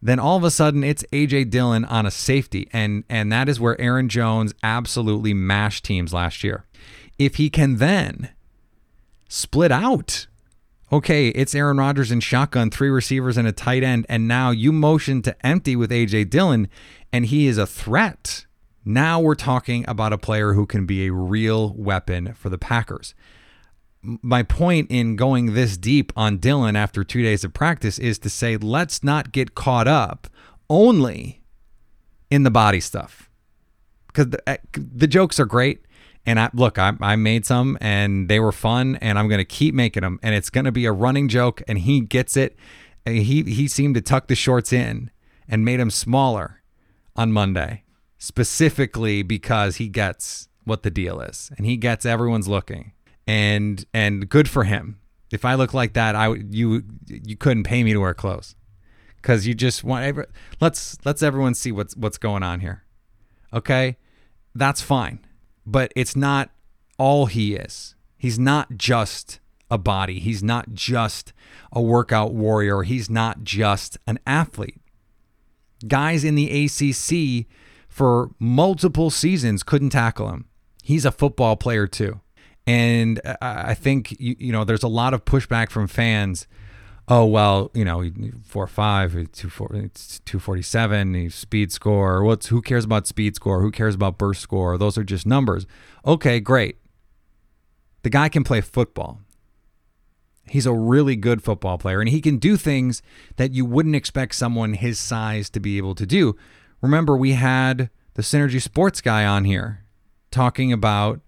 then 0.00 0.18
all 0.18 0.38
of 0.38 0.44
a 0.44 0.50
sudden 0.50 0.82
it's 0.82 1.04
AJ 1.12 1.50
Dillon 1.50 1.84
on 1.84 2.06
a 2.06 2.10
safety. 2.10 2.70
And, 2.72 3.04
and 3.10 3.30
that 3.30 3.50
is 3.50 3.60
where 3.60 3.78
Aaron 3.78 4.08
Jones 4.08 4.54
absolutely 4.62 5.34
mashed 5.34 5.84
teams 5.84 6.14
last 6.14 6.42
year. 6.42 6.64
If 7.18 7.34
he 7.34 7.50
can 7.50 7.76
then 7.76 8.30
split 9.28 9.70
out 9.70 10.26
Okay, 10.92 11.28
it's 11.28 11.54
Aaron 11.54 11.76
Rodgers 11.76 12.10
in 12.10 12.18
shotgun, 12.18 12.68
three 12.68 12.88
receivers 12.88 13.36
and 13.36 13.46
a 13.46 13.52
tight 13.52 13.84
end, 13.84 14.06
and 14.08 14.26
now 14.26 14.50
you 14.50 14.72
motion 14.72 15.22
to 15.22 15.46
empty 15.46 15.76
with 15.76 15.92
AJ 15.92 16.30
Dillon, 16.30 16.68
and 17.12 17.26
he 17.26 17.46
is 17.46 17.58
a 17.58 17.66
threat. 17.66 18.46
Now 18.84 19.20
we're 19.20 19.36
talking 19.36 19.84
about 19.86 20.12
a 20.12 20.18
player 20.18 20.54
who 20.54 20.66
can 20.66 20.86
be 20.86 21.06
a 21.06 21.12
real 21.12 21.74
weapon 21.74 22.34
for 22.34 22.48
the 22.48 22.58
Packers. 22.58 23.14
My 24.02 24.42
point 24.42 24.90
in 24.90 25.14
going 25.14 25.54
this 25.54 25.76
deep 25.76 26.12
on 26.16 26.38
Dillon 26.38 26.74
after 26.74 27.04
two 27.04 27.22
days 27.22 27.44
of 27.44 27.54
practice 27.54 27.96
is 28.00 28.18
to 28.20 28.30
say, 28.30 28.56
let's 28.56 29.04
not 29.04 29.30
get 29.30 29.54
caught 29.54 29.86
up 29.86 30.26
only 30.68 31.40
in 32.32 32.42
the 32.42 32.50
body 32.50 32.80
stuff. 32.80 33.30
Because 34.08 34.30
the, 34.30 34.48
eh, 34.48 34.56
the 34.72 35.06
jokes 35.06 35.38
are 35.38 35.46
great. 35.46 35.82
And 36.26 36.38
I 36.38 36.50
look, 36.52 36.78
I, 36.78 36.92
I 37.00 37.16
made 37.16 37.46
some 37.46 37.78
and 37.80 38.28
they 38.28 38.40
were 38.40 38.52
fun, 38.52 38.96
and 38.96 39.18
I'm 39.18 39.28
gonna 39.28 39.44
keep 39.44 39.74
making 39.74 40.02
them. 40.02 40.20
And 40.22 40.34
it's 40.34 40.50
gonna 40.50 40.72
be 40.72 40.84
a 40.84 40.92
running 40.92 41.28
joke, 41.28 41.62
and 41.66 41.78
he 41.78 42.00
gets 42.00 42.36
it. 42.36 42.56
He 43.06 43.42
he 43.42 43.66
seemed 43.68 43.94
to 43.94 44.00
tuck 44.00 44.28
the 44.28 44.34
shorts 44.34 44.72
in 44.72 45.10
and 45.48 45.64
made 45.64 45.80
them 45.80 45.90
smaller 45.90 46.62
on 47.16 47.32
Monday, 47.32 47.84
specifically 48.18 49.22
because 49.22 49.76
he 49.76 49.88
gets 49.88 50.48
what 50.64 50.82
the 50.82 50.90
deal 50.90 51.20
is, 51.20 51.50
and 51.56 51.66
he 51.66 51.76
gets 51.76 52.04
everyone's 52.04 52.48
looking, 52.48 52.92
and 53.26 53.84
and 53.94 54.28
good 54.28 54.48
for 54.48 54.64
him. 54.64 55.00
If 55.32 55.44
I 55.44 55.54
look 55.54 55.72
like 55.72 55.94
that, 55.94 56.14
I 56.14 56.34
you 56.34 56.82
you 57.06 57.36
couldn't 57.36 57.64
pay 57.64 57.82
me 57.82 57.94
to 57.94 58.00
wear 58.00 58.12
clothes, 58.12 58.54
because 59.16 59.46
you 59.46 59.54
just 59.54 59.82
want 59.82 60.04
every, 60.04 60.26
let's 60.60 60.98
let's 61.06 61.22
everyone 61.22 61.54
see 61.54 61.72
what's 61.72 61.96
what's 61.96 62.18
going 62.18 62.42
on 62.42 62.60
here. 62.60 62.84
Okay, 63.54 63.96
that's 64.54 64.82
fine 64.82 65.20
but 65.70 65.92
it's 65.94 66.16
not 66.16 66.50
all 66.98 67.26
he 67.26 67.54
is. 67.54 67.94
He's 68.16 68.38
not 68.38 68.76
just 68.76 69.40
a 69.70 69.78
body. 69.78 70.18
He's 70.18 70.42
not 70.42 70.74
just 70.74 71.32
a 71.72 71.80
workout 71.80 72.34
warrior. 72.34 72.82
He's 72.82 73.08
not 73.08 73.44
just 73.44 73.96
an 74.06 74.18
athlete. 74.26 74.80
Guys 75.86 76.24
in 76.24 76.34
the 76.34 76.66
ACC 76.66 77.46
for 77.88 78.30
multiple 78.38 79.10
seasons 79.10 79.62
couldn't 79.62 79.90
tackle 79.90 80.28
him. 80.28 80.46
He's 80.82 81.04
a 81.04 81.12
football 81.12 81.56
player 81.56 81.86
too. 81.86 82.20
And 82.66 83.20
I 83.40 83.74
think 83.74 84.14
you, 84.20 84.52
know 84.52 84.64
there's 84.64 84.82
a 84.82 84.88
lot 84.88 85.14
of 85.14 85.24
pushback 85.24 85.70
from 85.70 85.86
fans 85.86 86.46
oh 87.10 87.26
well, 87.26 87.70
you 87.74 87.84
know, 87.84 88.08
four 88.42 88.66
five, 88.66 89.14
two 89.32 89.50
four, 89.50 89.74
it's 89.74 90.20
two 90.20 90.38
forty 90.38 90.62
seven. 90.62 91.28
Speed 91.28 91.72
score. 91.72 92.22
What's 92.22 92.46
who 92.46 92.62
cares 92.62 92.84
about 92.84 93.06
speed 93.06 93.34
score? 93.34 93.60
Who 93.60 93.70
cares 93.70 93.94
about 93.94 94.16
burst 94.16 94.40
score? 94.40 94.78
Those 94.78 94.96
are 94.96 95.04
just 95.04 95.26
numbers. 95.26 95.66
Okay, 96.06 96.40
great. 96.40 96.78
The 98.02 98.10
guy 98.10 98.28
can 98.30 98.44
play 98.44 98.60
football. 98.62 99.20
He's 100.46 100.66
a 100.66 100.72
really 100.72 101.16
good 101.16 101.42
football 101.42 101.78
player, 101.78 102.00
and 102.00 102.08
he 102.08 102.20
can 102.20 102.38
do 102.38 102.56
things 102.56 103.02
that 103.36 103.52
you 103.52 103.64
wouldn't 103.64 103.94
expect 103.94 104.34
someone 104.34 104.74
his 104.74 104.98
size 104.98 105.50
to 105.50 105.60
be 105.60 105.76
able 105.76 105.94
to 105.96 106.06
do. 106.06 106.34
Remember, 106.80 107.16
we 107.16 107.32
had 107.32 107.90
the 108.14 108.22
Synergy 108.22 108.60
Sports 108.60 109.00
guy 109.00 109.24
on 109.24 109.44
here 109.44 109.84
talking 110.30 110.72
about 110.72 111.20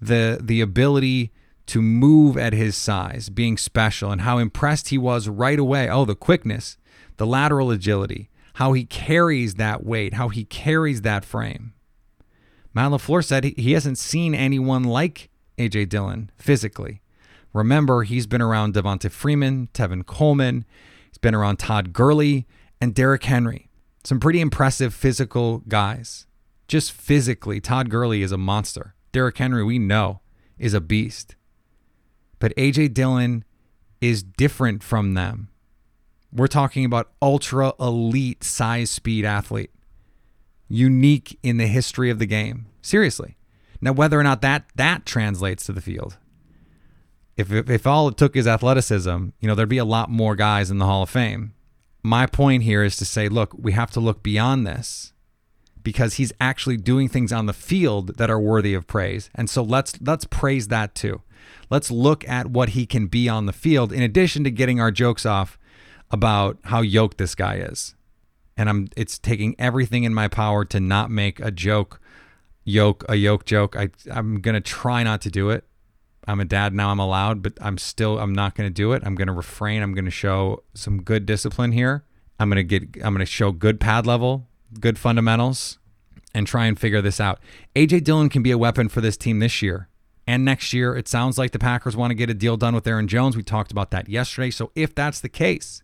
the 0.00 0.38
the 0.42 0.60
ability 0.60 1.32
to 1.68 1.82
move 1.82 2.36
at 2.36 2.52
his 2.52 2.76
size, 2.76 3.28
being 3.28 3.56
special, 3.56 4.10
and 4.10 4.22
how 4.22 4.38
impressed 4.38 4.88
he 4.88 4.98
was 4.98 5.28
right 5.28 5.58
away. 5.58 5.88
Oh, 5.88 6.04
the 6.04 6.14
quickness, 6.14 6.76
the 7.16 7.26
lateral 7.26 7.70
agility, 7.70 8.30
how 8.54 8.72
he 8.72 8.84
carries 8.84 9.54
that 9.54 9.84
weight, 9.84 10.14
how 10.14 10.28
he 10.28 10.44
carries 10.44 11.02
that 11.02 11.24
frame. 11.24 11.74
Matt 12.74 12.90
LaFleur 12.90 13.24
said 13.24 13.44
he 13.44 13.72
hasn't 13.72 13.98
seen 13.98 14.34
anyone 14.34 14.84
like 14.84 15.30
A.J. 15.58 15.86
Dillon 15.86 16.30
physically. 16.36 17.00
Remember, 17.52 18.02
he's 18.02 18.26
been 18.26 18.42
around 18.42 18.74
Devonta 18.74 19.10
Freeman, 19.10 19.68
Tevin 19.72 20.04
Coleman, 20.04 20.64
he's 21.08 21.18
been 21.18 21.34
around 21.34 21.58
Todd 21.58 21.92
Gurley, 21.92 22.46
and 22.80 22.94
Derrick 22.94 23.24
Henry. 23.24 23.68
Some 24.04 24.20
pretty 24.20 24.40
impressive 24.40 24.94
physical 24.94 25.58
guys. 25.68 26.26
Just 26.66 26.92
physically, 26.92 27.60
Todd 27.60 27.90
Gurley 27.90 28.22
is 28.22 28.32
a 28.32 28.38
monster. 28.38 28.94
Derrick 29.12 29.38
Henry, 29.38 29.64
we 29.64 29.78
know, 29.78 30.20
is 30.58 30.74
a 30.74 30.80
beast. 30.80 31.34
But 32.38 32.54
AJ 32.56 32.94
Dillon 32.94 33.44
is 34.00 34.22
different 34.22 34.82
from 34.82 35.14
them. 35.14 35.48
We're 36.32 36.46
talking 36.46 36.84
about 36.84 37.10
ultra 37.22 37.72
elite 37.80 38.44
size 38.44 38.90
speed 38.90 39.24
athlete, 39.24 39.70
unique 40.68 41.38
in 41.42 41.56
the 41.56 41.66
history 41.66 42.10
of 42.10 42.18
the 42.18 42.26
game. 42.26 42.66
Seriously. 42.82 43.36
Now, 43.80 43.92
whether 43.92 44.18
or 44.18 44.22
not 44.22 44.42
that 44.42 44.66
that 44.76 45.06
translates 45.06 45.64
to 45.66 45.72
the 45.72 45.80
field, 45.80 46.18
if, 47.36 47.52
if, 47.52 47.70
if 47.70 47.86
all 47.86 48.08
it 48.08 48.16
took 48.16 48.36
is 48.36 48.46
athleticism, 48.46 49.28
you 49.40 49.48
know, 49.48 49.54
there'd 49.54 49.68
be 49.68 49.78
a 49.78 49.84
lot 49.84 50.10
more 50.10 50.34
guys 50.34 50.70
in 50.70 50.78
the 50.78 50.84
Hall 50.84 51.04
of 51.04 51.10
Fame. 51.10 51.54
My 52.02 52.26
point 52.26 52.64
here 52.64 52.82
is 52.82 52.96
to 52.96 53.04
say, 53.04 53.28
look, 53.28 53.54
we 53.56 53.72
have 53.72 53.90
to 53.92 54.00
look 54.00 54.22
beyond 54.22 54.66
this 54.66 55.12
because 55.82 56.14
he's 56.14 56.32
actually 56.40 56.76
doing 56.76 57.08
things 57.08 57.32
on 57.32 57.46
the 57.46 57.52
field 57.52 58.16
that 58.18 58.30
are 58.30 58.40
worthy 58.40 58.74
of 58.74 58.86
praise. 58.86 59.30
And 59.34 59.48
so 59.48 59.62
let's 59.62 60.00
let's 60.00 60.24
praise 60.24 60.68
that 60.68 60.94
too. 60.94 61.22
Let's 61.70 61.90
look 61.90 62.26
at 62.28 62.48
what 62.48 62.70
he 62.70 62.86
can 62.86 63.06
be 63.06 63.28
on 63.28 63.46
the 63.46 63.52
field 63.52 63.92
in 63.92 64.02
addition 64.02 64.44
to 64.44 64.50
getting 64.50 64.80
our 64.80 64.90
jokes 64.90 65.26
off 65.26 65.58
about 66.10 66.58
how 66.64 66.80
yoked 66.80 67.18
this 67.18 67.34
guy 67.34 67.56
is. 67.56 67.94
And 68.56 68.68
I'm 68.68 68.88
it's 68.96 69.18
taking 69.18 69.54
everything 69.58 70.04
in 70.04 70.14
my 70.14 70.28
power 70.28 70.64
to 70.66 70.80
not 70.80 71.10
make 71.10 71.40
a 71.40 71.50
joke 71.50 72.00
yoke 72.64 73.04
a 73.08 73.16
yoke 73.16 73.44
joke. 73.44 73.76
I 73.76 73.90
I'm 74.10 74.40
to 74.54 74.60
try 74.60 75.02
not 75.02 75.20
to 75.22 75.30
do 75.30 75.50
it. 75.50 75.64
I'm 76.26 76.40
a 76.40 76.44
dad 76.44 76.74
now, 76.74 76.90
I'm 76.90 76.98
allowed, 76.98 77.42
but 77.42 77.54
I'm 77.60 77.78
still 77.78 78.18
I'm 78.18 78.34
not 78.34 78.54
to 78.68 78.74
do 78.74 78.92
it. 78.92 79.02
I'm 79.04 79.14
to 79.28 79.32
refrain. 79.32 79.82
I'm 79.82 79.94
to 80.04 80.10
show 80.10 80.64
some 80.74 81.02
good 81.02 81.24
discipline 81.24 81.72
here. 81.72 82.04
I'm 82.40 82.50
to 82.50 82.64
get 82.64 83.02
I'm 83.02 83.16
to 83.18 83.26
show 83.26 83.52
good 83.52 83.80
pad 83.80 84.06
level, 84.06 84.48
good 84.80 84.98
fundamentals 84.98 85.78
and 86.34 86.46
try 86.46 86.66
and 86.66 86.78
figure 86.78 87.00
this 87.00 87.20
out. 87.20 87.38
AJ 87.76 88.04
Dillon 88.04 88.28
can 88.28 88.42
be 88.42 88.50
a 88.50 88.58
weapon 88.58 88.88
for 88.88 89.00
this 89.00 89.16
team 89.16 89.38
this 89.38 89.62
year 89.62 89.87
and 90.28 90.44
next 90.44 90.74
year. 90.74 90.94
It 90.94 91.08
sounds 91.08 91.38
like 91.38 91.52
the 91.52 91.58
Packers 91.58 91.96
want 91.96 92.10
to 92.10 92.14
get 92.14 92.28
a 92.28 92.34
deal 92.34 92.58
done 92.58 92.74
with 92.74 92.86
Aaron 92.86 93.08
Jones. 93.08 93.36
We 93.36 93.42
talked 93.42 93.72
about 93.72 93.90
that 93.92 94.08
yesterday. 94.08 94.50
So 94.50 94.70
if 94.74 94.94
that's 94.94 95.20
the 95.20 95.28
case, 95.30 95.82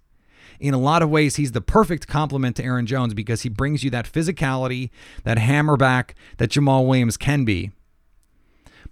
in 0.60 0.74
a 0.74 0.78
lot 0.78 1.02
of 1.02 1.08
ways, 1.08 1.36
he's 1.36 1.52
the 1.52 1.62
perfect 1.62 2.06
complement 2.06 2.56
to 2.56 2.62
Aaron 2.62 2.84
Jones 2.86 3.14
because 3.14 3.40
he 3.42 3.48
brings 3.48 3.82
you 3.82 3.90
that 3.90 4.04
physicality, 4.04 4.90
that 5.24 5.38
hammerback 5.38 6.10
that 6.36 6.50
Jamaal 6.50 6.86
Williams 6.86 7.16
can 7.16 7.44
be 7.44 7.72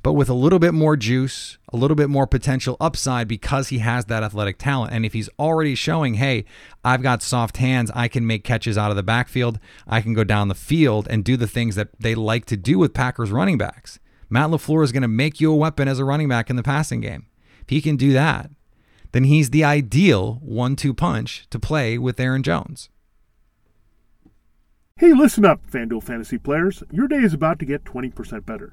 but 0.03 0.15
with 0.15 0.29
a 0.29 0.35
little 0.35 0.59
bit 0.59 0.75
more 0.75 0.97
juice, 0.97 1.59
a 1.73 1.77
little 1.77 1.95
bit 1.95 2.11
more 2.11 2.27
potential 2.27 2.77
upside 2.81 3.29
because 3.29 3.69
he 3.69 3.79
has 3.79 4.07
that 4.07 4.25
athletic 4.25 4.59
talent. 4.59 4.93
And 4.93 5.07
if 5.07 5.13
he's 5.13 5.29
already 5.39 5.77
showing, 5.77 6.15
hey, 6.15 6.45
I've 6.85 7.03
got 7.03 7.23
soft 7.23 7.59
hands, 7.59 7.91
I 7.95 8.09
can 8.09 8.27
make 8.27 8.43
catches 8.43 8.77
out 8.77 8.91
of 8.91 8.97
the 8.97 9.05
backfield, 9.05 9.61
I 9.87 10.01
can 10.01 10.13
go 10.13 10.25
down 10.25 10.49
the 10.49 10.57
field 10.57 11.07
and 11.09 11.25
do 11.25 11.37
the 11.37 11.47
things 11.47 11.77
that 11.77 11.91
they 12.01 12.17
like 12.17 12.47
to 12.47 12.57
do 12.57 12.79
with 12.79 12.95
Packers 12.95 13.31
running 13.31 13.59
backs. 13.59 14.01
Matt 14.33 14.49
LaFleur 14.49 14.83
is 14.83 14.93
going 14.93 15.03
to 15.03 15.09
make 15.09 15.43
you 15.43 15.53
a 15.53 15.57
weapon 15.57 15.89
as 15.89 15.99
a 15.99 16.07
running 16.07 16.27
back 16.27 16.49
in 16.49 16.57
the 16.57 16.63
passing 16.63 17.03
game. 17.03 17.27
If 17.61 17.69
he 17.69 17.83
can 17.83 17.97
do 17.97 18.15
that, 18.15 18.51
then 19.13 19.25
he's 19.25 19.51
the 19.51 19.63
ideal 19.63 20.39
one 20.41 20.75
two 20.75 20.95
punch 20.95 21.47
to 21.51 21.59
play 21.59 21.99
with 21.99 22.19
Aaron 22.19 22.43
Jones. 22.43 22.89
Hey, 24.97 25.13
listen 25.13 25.45
up, 25.45 25.71
FanDuel 25.71 26.03
fantasy 26.03 26.39
players. 26.39 26.83
Your 26.91 27.09
day 27.09 27.19
is 27.19 27.35
about 27.35 27.59
to 27.59 27.67
get 27.67 27.85
20% 27.85 28.47
better. 28.47 28.73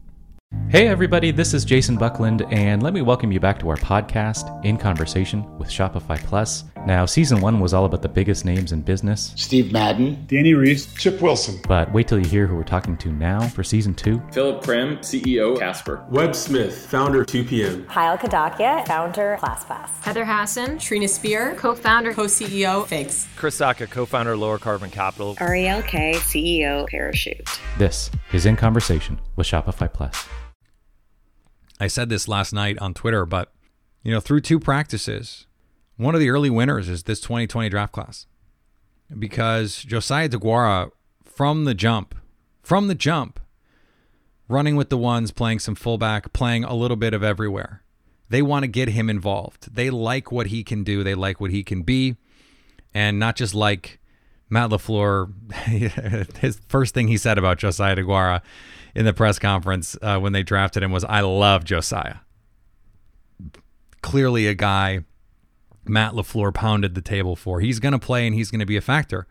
Hey, 0.71 0.87
everybody, 0.87 1.31
this 1.31 1.53
is 1.53 1.65
Jason 1.65 1.97
Buckland, 1.97 2.43
and 2.49 2.81
let 2.81 2.93
me 2.93 3.01
welcome 3.01 3.31
you 3.31 3.41
back 3.41 3.59
to 3.59 3.67
our 3.69 3.75
podcast, 3.75 4.63
In 4.63 4.77
Conversation 4.77 5.45
with 5.57 5.69
Shopify 5.69 6.17
Plus. 6.23 6.63
Now, 6.85 7.05
season 7.05 7.41
one 7.41 7.59
was 7.59 7.73
all 7.73 7.83
about 7.83 8.01
the 8.01 8.09
biggest 8.09 8.45
names 8.45 8.71
in 8.71 8.81
business. 8.81 9.33
Steve 9.35 9.71
Madden, 9.73 10.25
Danny 10.27 10.53
Reese, 10.53 10.93
Chip 10.95 11.21
Wilson. 11.21 11.59
But 11.67 11.91
wait 11.93 12.07
till 12.07 12.19
you 12.19 12.25
hear 12.25 12.47
who 12.47 12.55
we're 12.55 12.63
talking 12.63 12.95
to 12.97 13.11
now 13.11 13.47
for 13.49 13.63
season 13.63 13.93
two. 13.93 14.21
Philip 14.31 14.63
Krim, 14.63 14.97
CEO 14.97 15.59
Casper, 15.59 16.05
Webb 16.09 16.35
Smith, 16.35 16.85
founder 16.85 17.23
2PM, 17.25 17.85
Payal 17.87 18.17
Kadakia, 18.17 18.85
founder 18.87 19.37
ClassPass, 19.41 19.89
Heather 20.03 20.25
Hasson, 20.25 20.79
Trina 20.79 21.07
Spear, 21.07 21.53
co 21.55 21.75
founder, 21.75 22.13
co 22.13 22.25
CEO, 22.25 22.87
Figs, 22.87 23.27
Chris 23.35 23.59
Sacca, 23.59 23.89
co 23.89 24.05
founder, 24.05 24.37
Lower 24.37 24.57
Carbon 24.57 24.89
Capital, 24.89 25.35
Ariel 25.39 25.81
Kaye, 25.81 26.13
CEO, 26.15 26.87
Parachute. 26.87 27.59
This 27.77 28.09
is 28.31 28.45
In 28.45 28.55
Conversation 28.55 29.19
with 29.35 29.47
Shopify 29.47 29.91
Plus. 29.91 30.25
I 31.81 31.87
said 31.87 32.09
this 32.09 32.27
last 32.27 32.53
night 32.53 32.77
on 32.77 32.93
Twitter, 32.93 33.25
but 33.25 33.51
you 34.03 34.11
know, 34.11 34.19
through 34.19 34.41
two 34.41 34.59
practices, 34.59 35.47
one 35.97 36.13
of 36.13 36.21
the 36.21 36.29
early 36.29 36.51
winners 36.51 36.87
is 36.87 37.03
this 37.03 37.19
2020 37.19 37.69
draft 37.69 37.91
class 37.91 38.27
because 39.17 39.81
Josiah 39.81 40.29
DeGuara 40.29 40.91
from 41.25 41.65
the 41.65 41.73
jump, 41.73 42.13
from 42.61 42.87
the 42.87 42.93
jump, 42.93 43.39
running 44.47 44.75
with 44.75 44.89
the 44.89 44.97
ones, 44.97 45.31
playing 45.31 45.57
some 45.57 45.73
fullback, 45.73 46.31
playing 46.33 46.63
a 46.63 46.75
little 46.75 46.97
bit 46.97 47.15
of 47.15 47.23
everywhere. 47.23 47.81
They 48.29 48.43
want 48.43 48.61
to 48.61 48.67
get 48.67 48.89
him 48.89 49.09
involved. 49.09 49.73
They 49.73 49.89
like 49.89 50.31
what 50.31 50.47
he 50.47 50.63
can 50.63 50.83
do. 50.83 51.03
They 51.03 51.15
like 51.15 51.41
what 51.41 51.49
he 51.49 51.63
can 51.63 51.81
be, 51.81 52.15
and 52.93 53.17
not 53.17 53.35
just 53.35 53.55
like 53.55 53.99
Matt 54.51 54.69
LaFleur. 54.69 55.33
his 56.37 56.61
first 56.69 56.93
thing 56.93 57.07
he 57.07 57.17
said 57.17 57.39
about 57.39 57.57
Josiah 57.57 57.95
DeGuara 57.95 58.43
in 58.95 59.05
the 59.05 59.13
press 59.13 59.39
conference 59.39 59.97
uh, 60.01 60.19
when 60.19 60.33
they 60.33 60.43
drafted 60.43 60.83
him 60.83 60.91
was, 60.91 61.03
I 61.05 61.21
love 61.21 61.63
Josiah. 61.63 62.17
Clearly, 64.01 64.47
a 64.47 64.53
guy 64.53 65.03
Matt 65.85 66.13
LaFleur 66.13 66.53
pounded 66.53 66.95
the 66.95 67.01
table 67.01 67.35
for. 67.35 67.59
He's 67.59 67.79
going 67.79 67.93
to 67.93 67.99
play 67.99 68.25
and 68.25 68.35
he's 68.35 68.51
going 68.51 68.59
to 68.59 68.65
be 68.65 68.77
a 68.77 68.81
factor. 68.81 69.27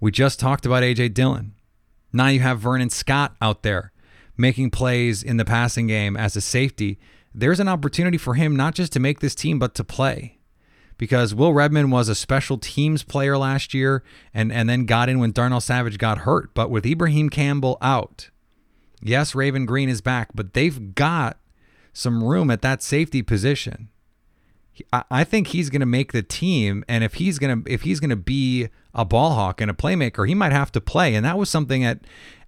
We 0.00 0.10
just 0.10 0.40
talked 0.40 0.66
about 0.66 0.82
A.J. 0.82 1.10
Dillon. 1.10 1.54
Now 2.12 2.28
you 2.28 2.40
have 2.40 2.58
Vernon 2.58 2.90
Scott 2.90 3.36
out 3.40 3.62
there 3.62 3.92
making 4.36 4.70
plays 4.70 5.22
in 5.22 5.36
the 5.36 5.44
passing 5.44 5.86
game 5.86 6.16
as 6.16 6.36
a 6.36 6.40
safety. 6.40 6.98
There's 7.34 7.60
an 7.60 7.68
opportunity 7.68 8.18
for 8.18 8.34
him 8.34 8.56
not 8.56 8.74
just 8.74 8.92
to 8.92 9.00
make 9.00 9.20
this 9.20 9.34
team, 9.34 9.58
but 9.58 9.74
to 9.76 9.84
play. 9.84 10.38
Because 10.98 11.34
Will 11.34 11.52
Redmond 11.52 11.90
was 11.90 12.08
a 12.08 12.14
special 12.14 12.58
teams 12.58 13.02
player 13.02 13.36
last 13.36 13.74
year 13.74 14.02
and, 14.32 14.52
and 14.52 14.68
then 14.68 14.86
got 14.86 15.08
in 15.08 15.18
when 15.18 15.32
Darnell 15.32 15.60
Savage 15.60 15.98
got 15.98 16.18
hurt. 16.18 16.54
But 16.54 16.70
with 16.70 16.86
Ibrahim 16.86 17.28
Campbell 17.28 17.78
out, 17.80 18.30
Yes, 19.02 19.34
Raven 19.34 19.66
Greene 19.66 19.88
is 19.88 20.00
back, 20.00 20.30
but 20.34 20.54
they've 20.54 20.94
got 20.94 21.38
some 21.92 22.22
room 22.22 22.50
at 22.50 22.62
that 22.62 22.82
safety 22.82 23.22
position. 23.22 23.88
I 24.90 25.24
think 25.24 25.48
he's 25.48 25.68
going 25.68 25.80
to 25.80 25.86
make 25.86 26.12
the 26.12 26.22
team, 26.22 26.82
and 26.88 27.04
if 27.04 27.14
he's 27.14 27.38
going 27.38 27.62
to 27.62 27.70
if 27.72 27.82
he's 27.82 28.00
going 28.00 28.10
to 28.10 28.16
be 28.16 28.68
a 28.94 29.04
ball 29.04 29.34
hawk 29.34 29.60
and 29.60 29.70
a 29.70 29.74
playmaker, 29.74 30.26
he 30.26 30.34
might 30.34 30.52
have 30.52 30.72
to 30.72 30.80
play, 30.80 31.14
and 31.14 31.26
that 31.26 31.36
was 31.36 31.50
something 31.50 31.84
at 31.84 32.00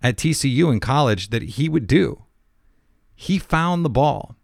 at 0.02 0.16
TCU 0.16 0.72
in 0.72 0.80
college 0.80 1.28
that 1.30 1.42
he 1.42 1.68
would 1.68 1.86
do. 1.86 2.24
He 3.14 3.38
found 3.38 3.84
the 3.84 3.90
ball. 3.90 4.36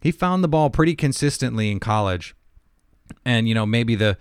He 0.00 0.10
found 0.10 0.42
the 0.42 0.48
ball 0.48 0.70
pretty 0.70 0.96
consistently 0.96 1.70
in 1.70 1.80
college, 1.80 2.34
and 3.26 3.46
you 3.46 3.54
know 3.54 3.66
maybe 3.66 3.94
the 3.94 4.16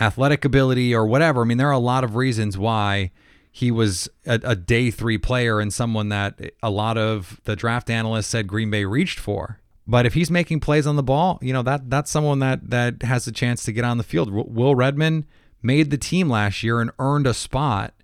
athletic 0.00 0.44
ability 0.44 0.94
or 0.94 1.04
whatever. 1.04 1.42
I 1.42 1.44
mean, 1.46 1.58
there 1.58 1.68
are 1.68 1.72
a 1.72 1.78
lot 1.78 2.04
of 2.04 2.14
reasons 2.14 2.56
why 2.56 3.10
he 3.56 3.70
was 3.70 4.06
a, 4.26 4.38
a, 4.44 4.54
day 4.54 4.90
three 4.90 5.16
player 5.16 5.60
and 5.60 5.72
someone 5.72 6.10
that 6.10 6.38
a 6.62 6.68
lot 6.68 6.98
of 6.98 7.40
the 7.44 7.56
draft 7.56 7.88
analysts 7.88 8.26
said 8.26 8.46
Green 8.46 8.68
Bay 8.70 8.84
reached 8.84 9.18
for. 9.18 9.60
But 9.86 10.04
if 10.04 10.12
he's 10.12 10.30
making 10.30 10.60
plays 10.60 10.86
on 10.86 10.96
the 10.96 11.02
ball, 11.02 11.38
you 11.40 11.54
know 11.54 11.62
that 11.62 11.88
that's 11.88 12.10
someone 12.10 12.40
that 12.40 12.68
that 12.68 13.02
has 13.02 13.26
a 13.26 13.32
chance 13.32 13.64
to 13.64 13.72
get 13.72 13.82
on 13.82 13.96
the 13.96 14.04
field. 14.04 14.30
Will 14.30 14.74
Redmond 14.74 15.24
made 15.62 15.90
the 15.90 15.96
team 15.96 16.28
last 16.28 16.62
year 16.62 16.82
and 16.82 16.90
earned 16.98 17.26
a 17.26 17.32
spot 17.32 17.94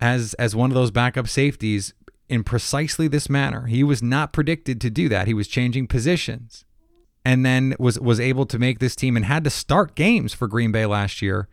as 0.00 0.32
as 0.34 0.56
one 0.56 0.70
of 0.70 0.74
those 0.74 0.90
backup 0.90 1.28
safeties 1.28 1.92
in 2.30 2.42
precisely 2.42 3.08
this 3.08 3.28
manner. 3.28 3.66
He 3.66 3.84
was 3.84 4.02
not 4.02 4.32
predicted 4.32 4.80
to 4.80 4.88
do 4.88 5.10
that. 5.10 5.26
He 5.26 5.34
was 5.34 5.48
changing 5.48 5.88
positions 5.88 6.64
and 7.26 7.44
then 7.44 7.76
was 7.78 8.00
was 8.00 8.20
able 8.20 8.46
to 8.46 8.58
make 8.58 8.78
this 8.78 8.96
team 8.96 9.16
and 9.16 9.26
had 9.26 9.44
to 9.44 9.50
start 9.50 9.94
games 9.94 10.32
for 10.32 10.48
Green 10.48 10.72
Bay 10.72 10.86
last 10.86 11.20
year 11.20 11.46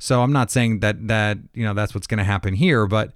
so 0.00 0.22
I'm 0.22 0.32
not 0.32 0.50
saying 0.50 0.80
that 0.80 1.06
that 1.08 1.38
you 1.52 1.62
know 1.62 1.74
that's 1.74 1.94
what's 1.94 2.06
going 2.06 2.18
to 2.18 2.24
happen 2.24 2.54
here, 2.54 2.86
but 2.86 3.12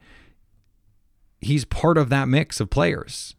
he's 1.40 1.64
part 1.64 1.96
of 1.96 2.10
that 2.10 2.28
mix 2.28 2.60
of 2.60 2.70
players 2.70 3.34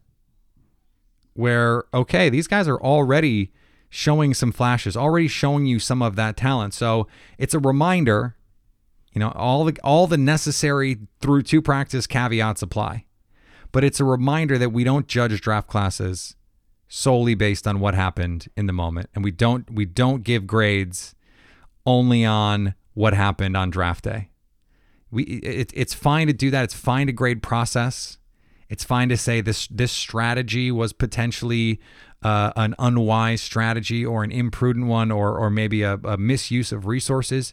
where 1.34 1.84
okay, 1.94 2.28
these 2.28 2.48
guys 2.48 2.66
are 2.66 2.80
already 2.82 3.52
showing 3.88 4.34
some 4.34 4.50
flashes, 4.50 4.96
already 4.96 5.28
showing 5.28 5.64
you 5.64 5.78
some 5.78 6.02
of 6.02 6.16
that 6.16 6.36
talent. 6.36 6.74
So 6.74 7.06
it's 7.38 7.54
a 7.54 7.60
reminder, 7.60 8.36
you 9.12 9.20
know, 9.20 9.30
all 9.30 9.64
the 9.64 9.78
all 9.84 10.08
the 10.08 10.18
necessary 10.18 10.98
through 11.20 11.44
two 11.44 11.62
practice 11.62 12.08
caveats 12.08 12.62
apply. 12.62 13.04
But 13.70 13.84
it's 13.84 14.00
a 14.00 14.04
reminder 14.04 14.58
that 14.58 14.70
we 14.70 14.82
don't 14.82 15.06
judge 15.06 15.40
draft 15.40 15.68
classes 15.68 16.34
solely 16.88 17.36
based 17.36 17.68
on 17.68 17.78
what 17.78 17.94
happened 17.94 18.48
in 18.56 18.66
the 18.66 18.72
moment 18.72 19.08
and 19.14 19.22
we 19.24 19.30
don't 19.30 19.68
we 19.70 19.84
don't 19.84 20.22
give 20.22 20.46
grades 20.46 21.16
only 21.84 22.24
on 22.24 22.74
what 22.96 23.12
happened 23.12 23.54
on 23.54 23.68
draft 23.68 24.04
day. 24.04 24.30
We 25.10 25.22
it, 25.24 25.70
it's 25.74 25.92
fine 25.92 26.26
to 26.28 26.32
do 26.32 26.50
that. 26.50 26.64
It's 26.64 26.74
fine 26.74 27.06
to 27.06 27.12
grade 27.12 27.42
process. 27.42 28.16
It's 28.70 28.82
fine 28.82 29.10
to 29.10 29.18
say 29.18 29.42
this 29.42 29.68
this 29.68 29.92
strategy 29.92 30.72
was 30.72 30.92
potentially 30.94 31.78
uh, 32.22 32.52
an 32.56 32.74
unwise 32.78 33.42
strategy 33.42 34.04
or 34.04 34.24
an 34.24 34.32
imprudent 34.32 34.86
one 34.86 35.10
or 35.10 35.36
or 35.36 35.50
maybe 35.50 35.82
a, 35.82 36.00
a 36.04 36.16
misuse 36.16 36.72
of 36.72 36.86
resources. 36.86 37.52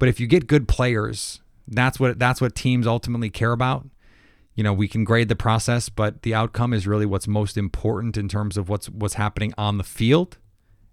But 0.00 0.08
if 0.08 0.18
you 0.18 0.26
get 0.26 0.48
good 0.48 0.66
players, 0.66 1.40
that's 1.68 2.00
what 2.00 2.18
that's 2.18 2.40
what 2.40 2.56
teams 2.56 2.86
ultimately 2.86 3.30
care 3.30 3.52
about. 3.52 3.86
You 4.56 4.64
know, 4.64 4.72
we 4.72 4.88
can 4.88 5.04
grade 5.04 5.28
the 5.28 5.36
process, 5.36 5.88
but 5.88 6.22
the 6.22 6.34
outcome 6.34 6.72
is 6.72 6.84
really 6.86 7.06
what's 7.06 7.28
most 7.28 7.56
important 7.56 8.16
in 8.16 8.28
terms 8.28 8.56
of 8.56 8.68
what's 8.68 8.90
what's 8.90 9.14
happening 9.14 9.54
on 9.56 9.78
the 9.78 9.84
field. 9.84 10.36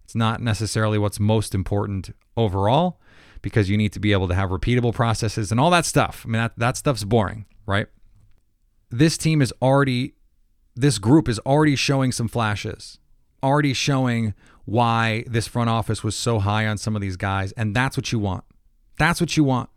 It's 0.04 0.16
not 0.16 0.40
necessarily 0.40 1.00
what's 1.00 1.20
most 1.20 1.56
important 1.56 2.12
overall 2.38 3.00
because 3.42 3.70
you 3.70 3.78
need 3.78 3.94
to 3.94 4.00
be 4.00 4.12
able 4.12 4.28
to 4.28 4.36
have 4.36 4.50
repeatable 4.50 4.94
processes 4.94 5.52
and 5.52 5.60
all 5.60 5.70
that 5.72 5.86
stuff. 5.86 6.24
I 6.26 6.30
mean, 6.30 6.42
that, 6.42 6.54
that 6.58 6.78
stuff's 6.78 7.04
boring, 7.04 7.46
right? 7.66 7.88
This 8.90 9.18
team 9.18 9.42
is 9.42 9.54
already, 9.62 10.14
this 10.76 10.98
group 10.98 11.28
is 11.28 11.40
already 11.40 11.76
showing 11.76 12.12
some 12.12 12.28
flashes, 12.28 13.00
already 13.44 13.74
showing 13.74 14.34
why 14.66 15.24
this 15.28 15.48
front 15.48 15.70
office 15.70 16.04
was 16.04 16.16
so 16.16 16.40
high 16.40 16.68
on 16.68 16.78
some 16.78 16.96
of 16.96 17.02
these 17.02 17.18
guys. 17.18 17.52
And 17.54 17.76
that's 17.76 17.96
what 17.96 18.12
you 18.12 18.20
want. 18.20 18.44
That's 18.98 19.22
what 19.22 19.38
you 19.38 19.44
want. 19.44 19.70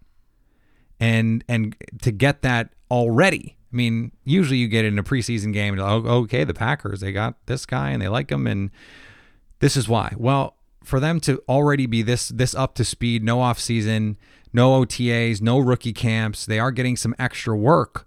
And, 0.99 1.45
and 1.49 1.77
to 2.03 2.11
get 2.11 2.43
that 2.43 2.75
already, 2.91 3.57
I 3.73 3.77
mean, 3.77 4.13
usually 4.25 4.59
you 4.59 4.69
get 4.69 4.85
in 4.85 4.99
a 4.99 5.05
preseason 5.05 5.53
game, 5.53 5.79
oh, 5.79 6.03
okay, 6.23 6.45
the 6.45 6.55
Packers, 6.55 7.01
they 7.01 7.13
got 7.13 7.35
this 7.47 7.67
guy 7.67 7.91
and 7.91 8.03
they 8.03 8.09
like 8.09 8.31
him. 8.31 8.47
And 8.47 8.71
this 9.61 9.77
is 9.77 9.89
why. 9.89 10.13
Well, 10.17 10.57
for 10.83 11.01
them 11.01 11.21
to 11.21 11.43
already 11.49 11.87
be 11.87 12.03
this 12.03 12.29
this 12.29 12.55
up 12.55 12.75
to 12.77 12.85
speed, 12.85 13.23
no 13.23 13.41
off 13.41 13.59
season, 13.59 14.17
no 14.53 14.83
OTAs, 14.83 15.41
no 15.41 15.59
rookie 15.59 15.93
camps, 15.93 16.47
they 16.47 16.59
are 16.59 16.71
getting 16.71 16.97
some 16.97 17.15
extra 17.19 17.57
work, 17.57 18.07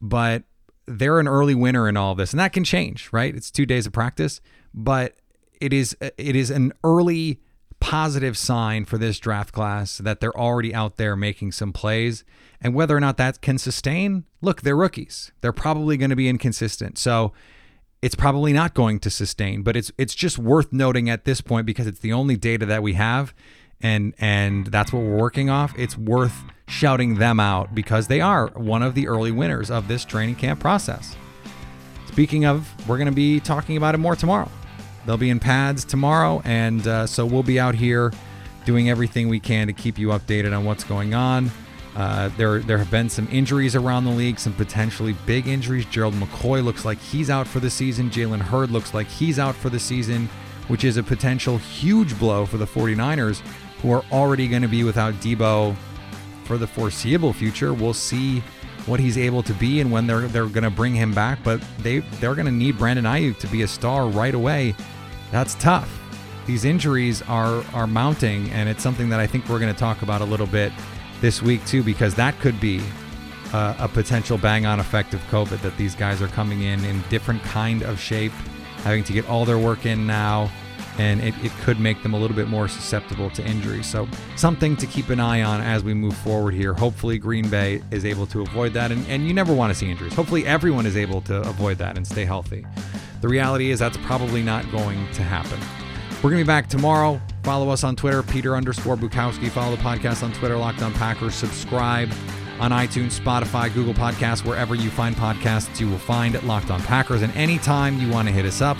but 0.00 0.44
they're 0.86 1.20
an 1.20 1.28
early 1.28 1.54
winner 1.54 1.88
in 1.88 1.96
all 1.96 2.14
this, 2.14 2.32
and 2.32 2.40
that 2.40 2.52
can 2.52 2.64
change, 2.64 3.08
right? 3.12 3.34
It's 3.34 3.50
two 3.50 3.66
days 3.66 3.86
of 3.86 3.92
practice, 3.92 4.40
but 4.74 5.16
it 5.60 5.72
is 5.72 5.96
it 6.00 6.36
is 6.36 6.50
an 6.50 6.72
early 6.82 7.40
positive 7.80 8.36
sign 8.36 8.84
for 8.84 8.98
this 8.98 9.18
draft 9.18 9.52
class 9.52 9.98
that 9.98 10.20
they're 10.20 10.38
already 10.38 10.74
out 10.74 10.96
there 10.96 11.16
making 11.16 11.52
some 11.52 11.72
plays. 11.72 12.24
And 12.60 12.74
whether 12.74 12.94
or 12.94 13.00
not 13.00 13.16
that 13.16 13.40
can 13.40 13.56
sustain, 13.56 14.26
look, 14.42 14.60
they're 14.60 14.76
rookies. 14.76 15.32
They're 15.40 15.52
probably 15.52 15.96
going 15.96 16.10
to 16.10 16.16
be 16.16 16.28
inconsistent. 16.28 16.98
So 16.98 17.32
it's 18.02 18.14
probably 18.14 18.52
not 18.52 18.74
going 18.74 18.98
to 19.00 19.10
sustain, 19.10 19.62
but 19.62 19.76
it's 19.76 19.92
it's 19.98 20.14
just 20.14 20.38
worth 20.38 20.72
noting 20.72 21.10
at 21.10 21.24
this 21.24 21.40
point 21.40 21.66
because 21.66 21.86
it's 21.86 22.00
the 22.00 22.12
only 22.12 22.36
data 22.36 22.66
that 22.66 22.82
we 22.82 22.94
have 22.94 23.34
and 23.82 24.14
and 24.18 24.66
that's 24.66 24.92
what 24.92 25.02
we're 25.02 25.16
working 25.16 25.50
off. 25.50 25.72
It's 25.78 25.96
worth 25.96 26.42
shouting 26.68 27.16
them 27.16 27.40
out 27.40 27.74
because 27.74 28.08
they 28.08 28.20
are 28.20 28.48
one 28.48 28.82
of 28.82 28.94
the 28.94 29.08
early 29.08 29.32
winners 29.32 29.70
of 29.70 29.88
this 29.88 30.04
training 30.04 30.36
camp 30.36 30.60
process. 30.60 31.16
Speaking 32.06 32.44
of, 32.44 32.68
we're 32.88 32.96
going 32.96 33.06
to 33.06 33.12
be 33.12 33.40
talking 33.40 33.76
about 33.76 33.94
it 33.94 33.98
more 33.98 34.16
tomorrow. 34.16 34.50
They'll 35.06 35.16
be 35.16 35.30
in 35.30 35.40
pads 35.40 35.84
tomorrow, 35.84 36.42
and 36.44 36.86
uh, 36.86 37.06
so 37.06 37.24
we'll 37.24 37.42
be 37.42 37.58
out 37.58 37.74
here 37.74 38.12
doing 38.66 38.90
everything 38.90 39.28
we 39.28 39.40
can 39.40 39.66
to 39.68 39.72
keep 39.72 39.98
you 39.98 40.08
updated 40.08 40.56
on 40.56 40.64
what's 40.64 40.84
going 40.84 41.14
on. 41.14 41.50
Uh, 41.96 42.28
there, 42.36 42.60
there 42.60 42.78
have 42.78 42.90
been 42.90 43.08
some 43.08 43.26
injuries 43.32 43.74
around 43.74 44.04
the 44.04 44.10
league, 44.10 44.38
some 44.38 44.52
potentially 44.52 45.14
big 45.26 45.48
injuries. 45.48 45.84
Gerald 45.86 46.14
McCoy 46.14 46.62
looks 46.62 46.84
like 46.84 46.98
he's 46.98 47.30
out 47.30 47.46
for 47.46 47.60
the 47.60 47.70
season. 47.70 48.10
Jalen 48.10 48.40
Hurd 48.40 48.70
looks 48.70 48.94
like 48.94 49.08
he's 49.08 49.38
out 49.38 49.56
for 49.56 49.70
the 49.70 49.80
season, 49.80 50.28
which 50.68 50.84
is 50.84 50.96
a 50.96 51.02
potential 51.02 51.58
huge 51.58 52.16
blow 52.18 52.46
for 52.46 52.58
the 52.58 52.66
49ers, 52.66 53.40
who 53.82 53.90
are 53.90 54.04
already 54.12 54.46
going 54.46 54.62
to 54.62 54.68
be 54.68 54.84
without 54.84 55.14
Deebo 55.14 55.74
for 56.44 56.58
the 56.58 56.66
foreseeable 56.66 57.32
future. 57.32 57.74
We'll 57.74 57.94
see 57.94 58.42
what 58.86 59.00
he's 59.00 59.18
able 59.18 59.42
to 59.42 59.52
be 59.54 59.80
and 59.80 59.92
when 59.92 60.06
they're 60.06 60.26
they're 60.28 60.46
going 60.46 60.64
to 60.64 60.70
bring 60.70 60.94
him 60.94 61.12
back. 61.12 61.40
But 61.42 61.62
they 61.78 61.98
they're 62.18 62.34
going 62.34 62.46
to 62.46 62.52
need 62.52 62.78
Brandon 62.78 63.04
Aiyuk 63.04 63.38
to 63.40 63.46
be 63.48 63.62
a 63.62 63.68
star 63.68 64.08
right 64.08 64.34
away. 64.34 64.74
That's 65.30 65.54
tough. 65.56 65.96
These 66.46 66.64
injuries 66.64 67.22
are 67.22 67.64
are 67.72 67.86
mounting, 67.86 68.50
and 68.50 68.68
it's 68.68 68.82
something 68.82 69.08
that 69.10 69.20
I 69.20 69.26
think 69.26 69.48
we're 69.48 69.58
going 69.58 69.72
to 69.72 69.78
talk 69.78 70.02
about 70.02 70.20
a 70.20 70.24
little 70.24 70.46
bit 70.46 70.72
this 71.20 71.42
week 71.42 71.64
too, 71.66 71.82
because 71.82 72.14
that 72.14 72.38
could 72.40 72.60
be 72.60 72.80
uh, 73.52 73.74
a 73.78 73.88
potential 73.88 74.38
bang 74.38 74.66
on 74.66 74.80
effect 74.80 75.14
of 75.14 75.20
COVID. 75.30 75.60
That 75.62 75.76
these 75.76 75.94
guys 75.94 76.22
are 76.22 76.28
coming 76.28 76.62
in 76.62 76.84
in 76.84 77.02
different 77.08 77.42
kind 77.42 77.82
of 77.82 78.00
shape, 78.00 78.32
having 78.84 79.04
to 79.04 79.12
get 79.12 79.28
all 79.28 79.44
their 79.44 79.58
work 79.58 79.86
in 79.86 80.06
now 80.06 80.50
and 80.98 81.22
it, 81.22 81.34
it 81.42 81.52
could 81.62 81.80
make 81.80 82.02
them 82.02 82.12
a 82.12 82.18
little 82.18 82.36
bit 82.36 82.48
more 82.48 82.68
susceptible 82.68 83.30
to 83.30 83.44
injury. 83.44 83.82
So, 83.82 84.06
something 84.36 84.76
to 84.76 84.86
keep 84.86 85.08
an 85.08 85.18
eye 85.18 85.42
on 85.42 85.60
as 85.60 85.82
we 85.82 85.94
move 85.94 86.16
forward 86.18 86.52
here. 86.52 86.74
Hopefully, 86.74 87.18
Green 87.18 87.48
Bay 87.48 87.82
is 87.90 88.04
able 88.04 88.26
to 88.26 88.42
avoid 88.42 88.74
that, 88.74 88.92
and, 88.92 89.06
and 89.06 89.26
you 89.26 89.32
never 89.32 89.54
want 89.54 89.72
to 89.72 89.74
see 89.74 89.90
injuries. 89.90 90.14
Hopefully, 90.14 90.46
everyone 90.46 90.84
is 90.84 90.96
able 90.96 91.22
to 91.22 91.40
avoid 91.48 91.78
that 91.78 91.96
and 91.96 92.06
stay 92.06 92.24
healthy. 92.24 92.66
The 93.22 93.28
reality 93.28 93.70
is 93.70 93.78
that's 93.78 93.96
probably 93.98 94.42
not 94.42 94.70
going 94.70 95.10
to 95.12 95.22
happen. 95.22 95.58
We're 96.16 96.30
going 96.30 96.40
to 96.40 96.44
be 96.44 96.46
back 96.46 96.68
tomorrow. 96.68 97.20
Follow 97.42 97.70
us 97.70 97.84
on 97.84 97.96
Twitter, 97.96 98.22
Peter 98.22 98.56
underscore 98.56 98.96
Bukowski. 98.96 99.48
Follow 99.50 99.76
the 99.76 99.82
podcast 99.82 100.22
on 100.22 100.32
Twitter, 100.32 100.56
Locked 100.56 100.82
on 100.82 100.92
Packers. 100.94 101.34
Subscribe 101.34 102.10
on 102.60 102.70
iTunes, 102.70 103.18
Spotify, 103.18 103.72
Google 103.72 103.94
Podcasts, 103.94 104.44
wherever 104.44 104.74
you 104.74 104.90
find 104.90 105.16
podcasts, 105.16 105.80
you 105.80 105.88
will 105.88 105.98
find 105.98 106.40
Locked 106.42 106.70
on 106.70 106.80
Packers. 106.82 107.22
And 107.22 107.34
anytime 107.34 107.98
you 107.98 108.10
want 108.10 108.28
to 108.28 108.34
hit 108.34 108.44
us 108.44 108.60
up, 108.60 108.76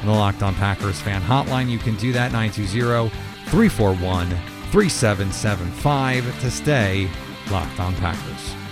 on 0.00 0.06
the 0.06 0.12
Locked 0.12 0.42
On 0.42 0.54
Packers 0.54 1.00
fan 1.00 1.20
hotline. 1.22 1.68
You 1.68 1.78
can 1.78 1.96
do 1.96 2.12
that 2.12 2.32
920 2.32 3.08
341 3.50 4.30
3775 4.70 6.40
to 6.40 6.50
stay 6.50 7.10
Locked 7.50 7.80
On 7.80 7.94
Packers. 7.96 8.67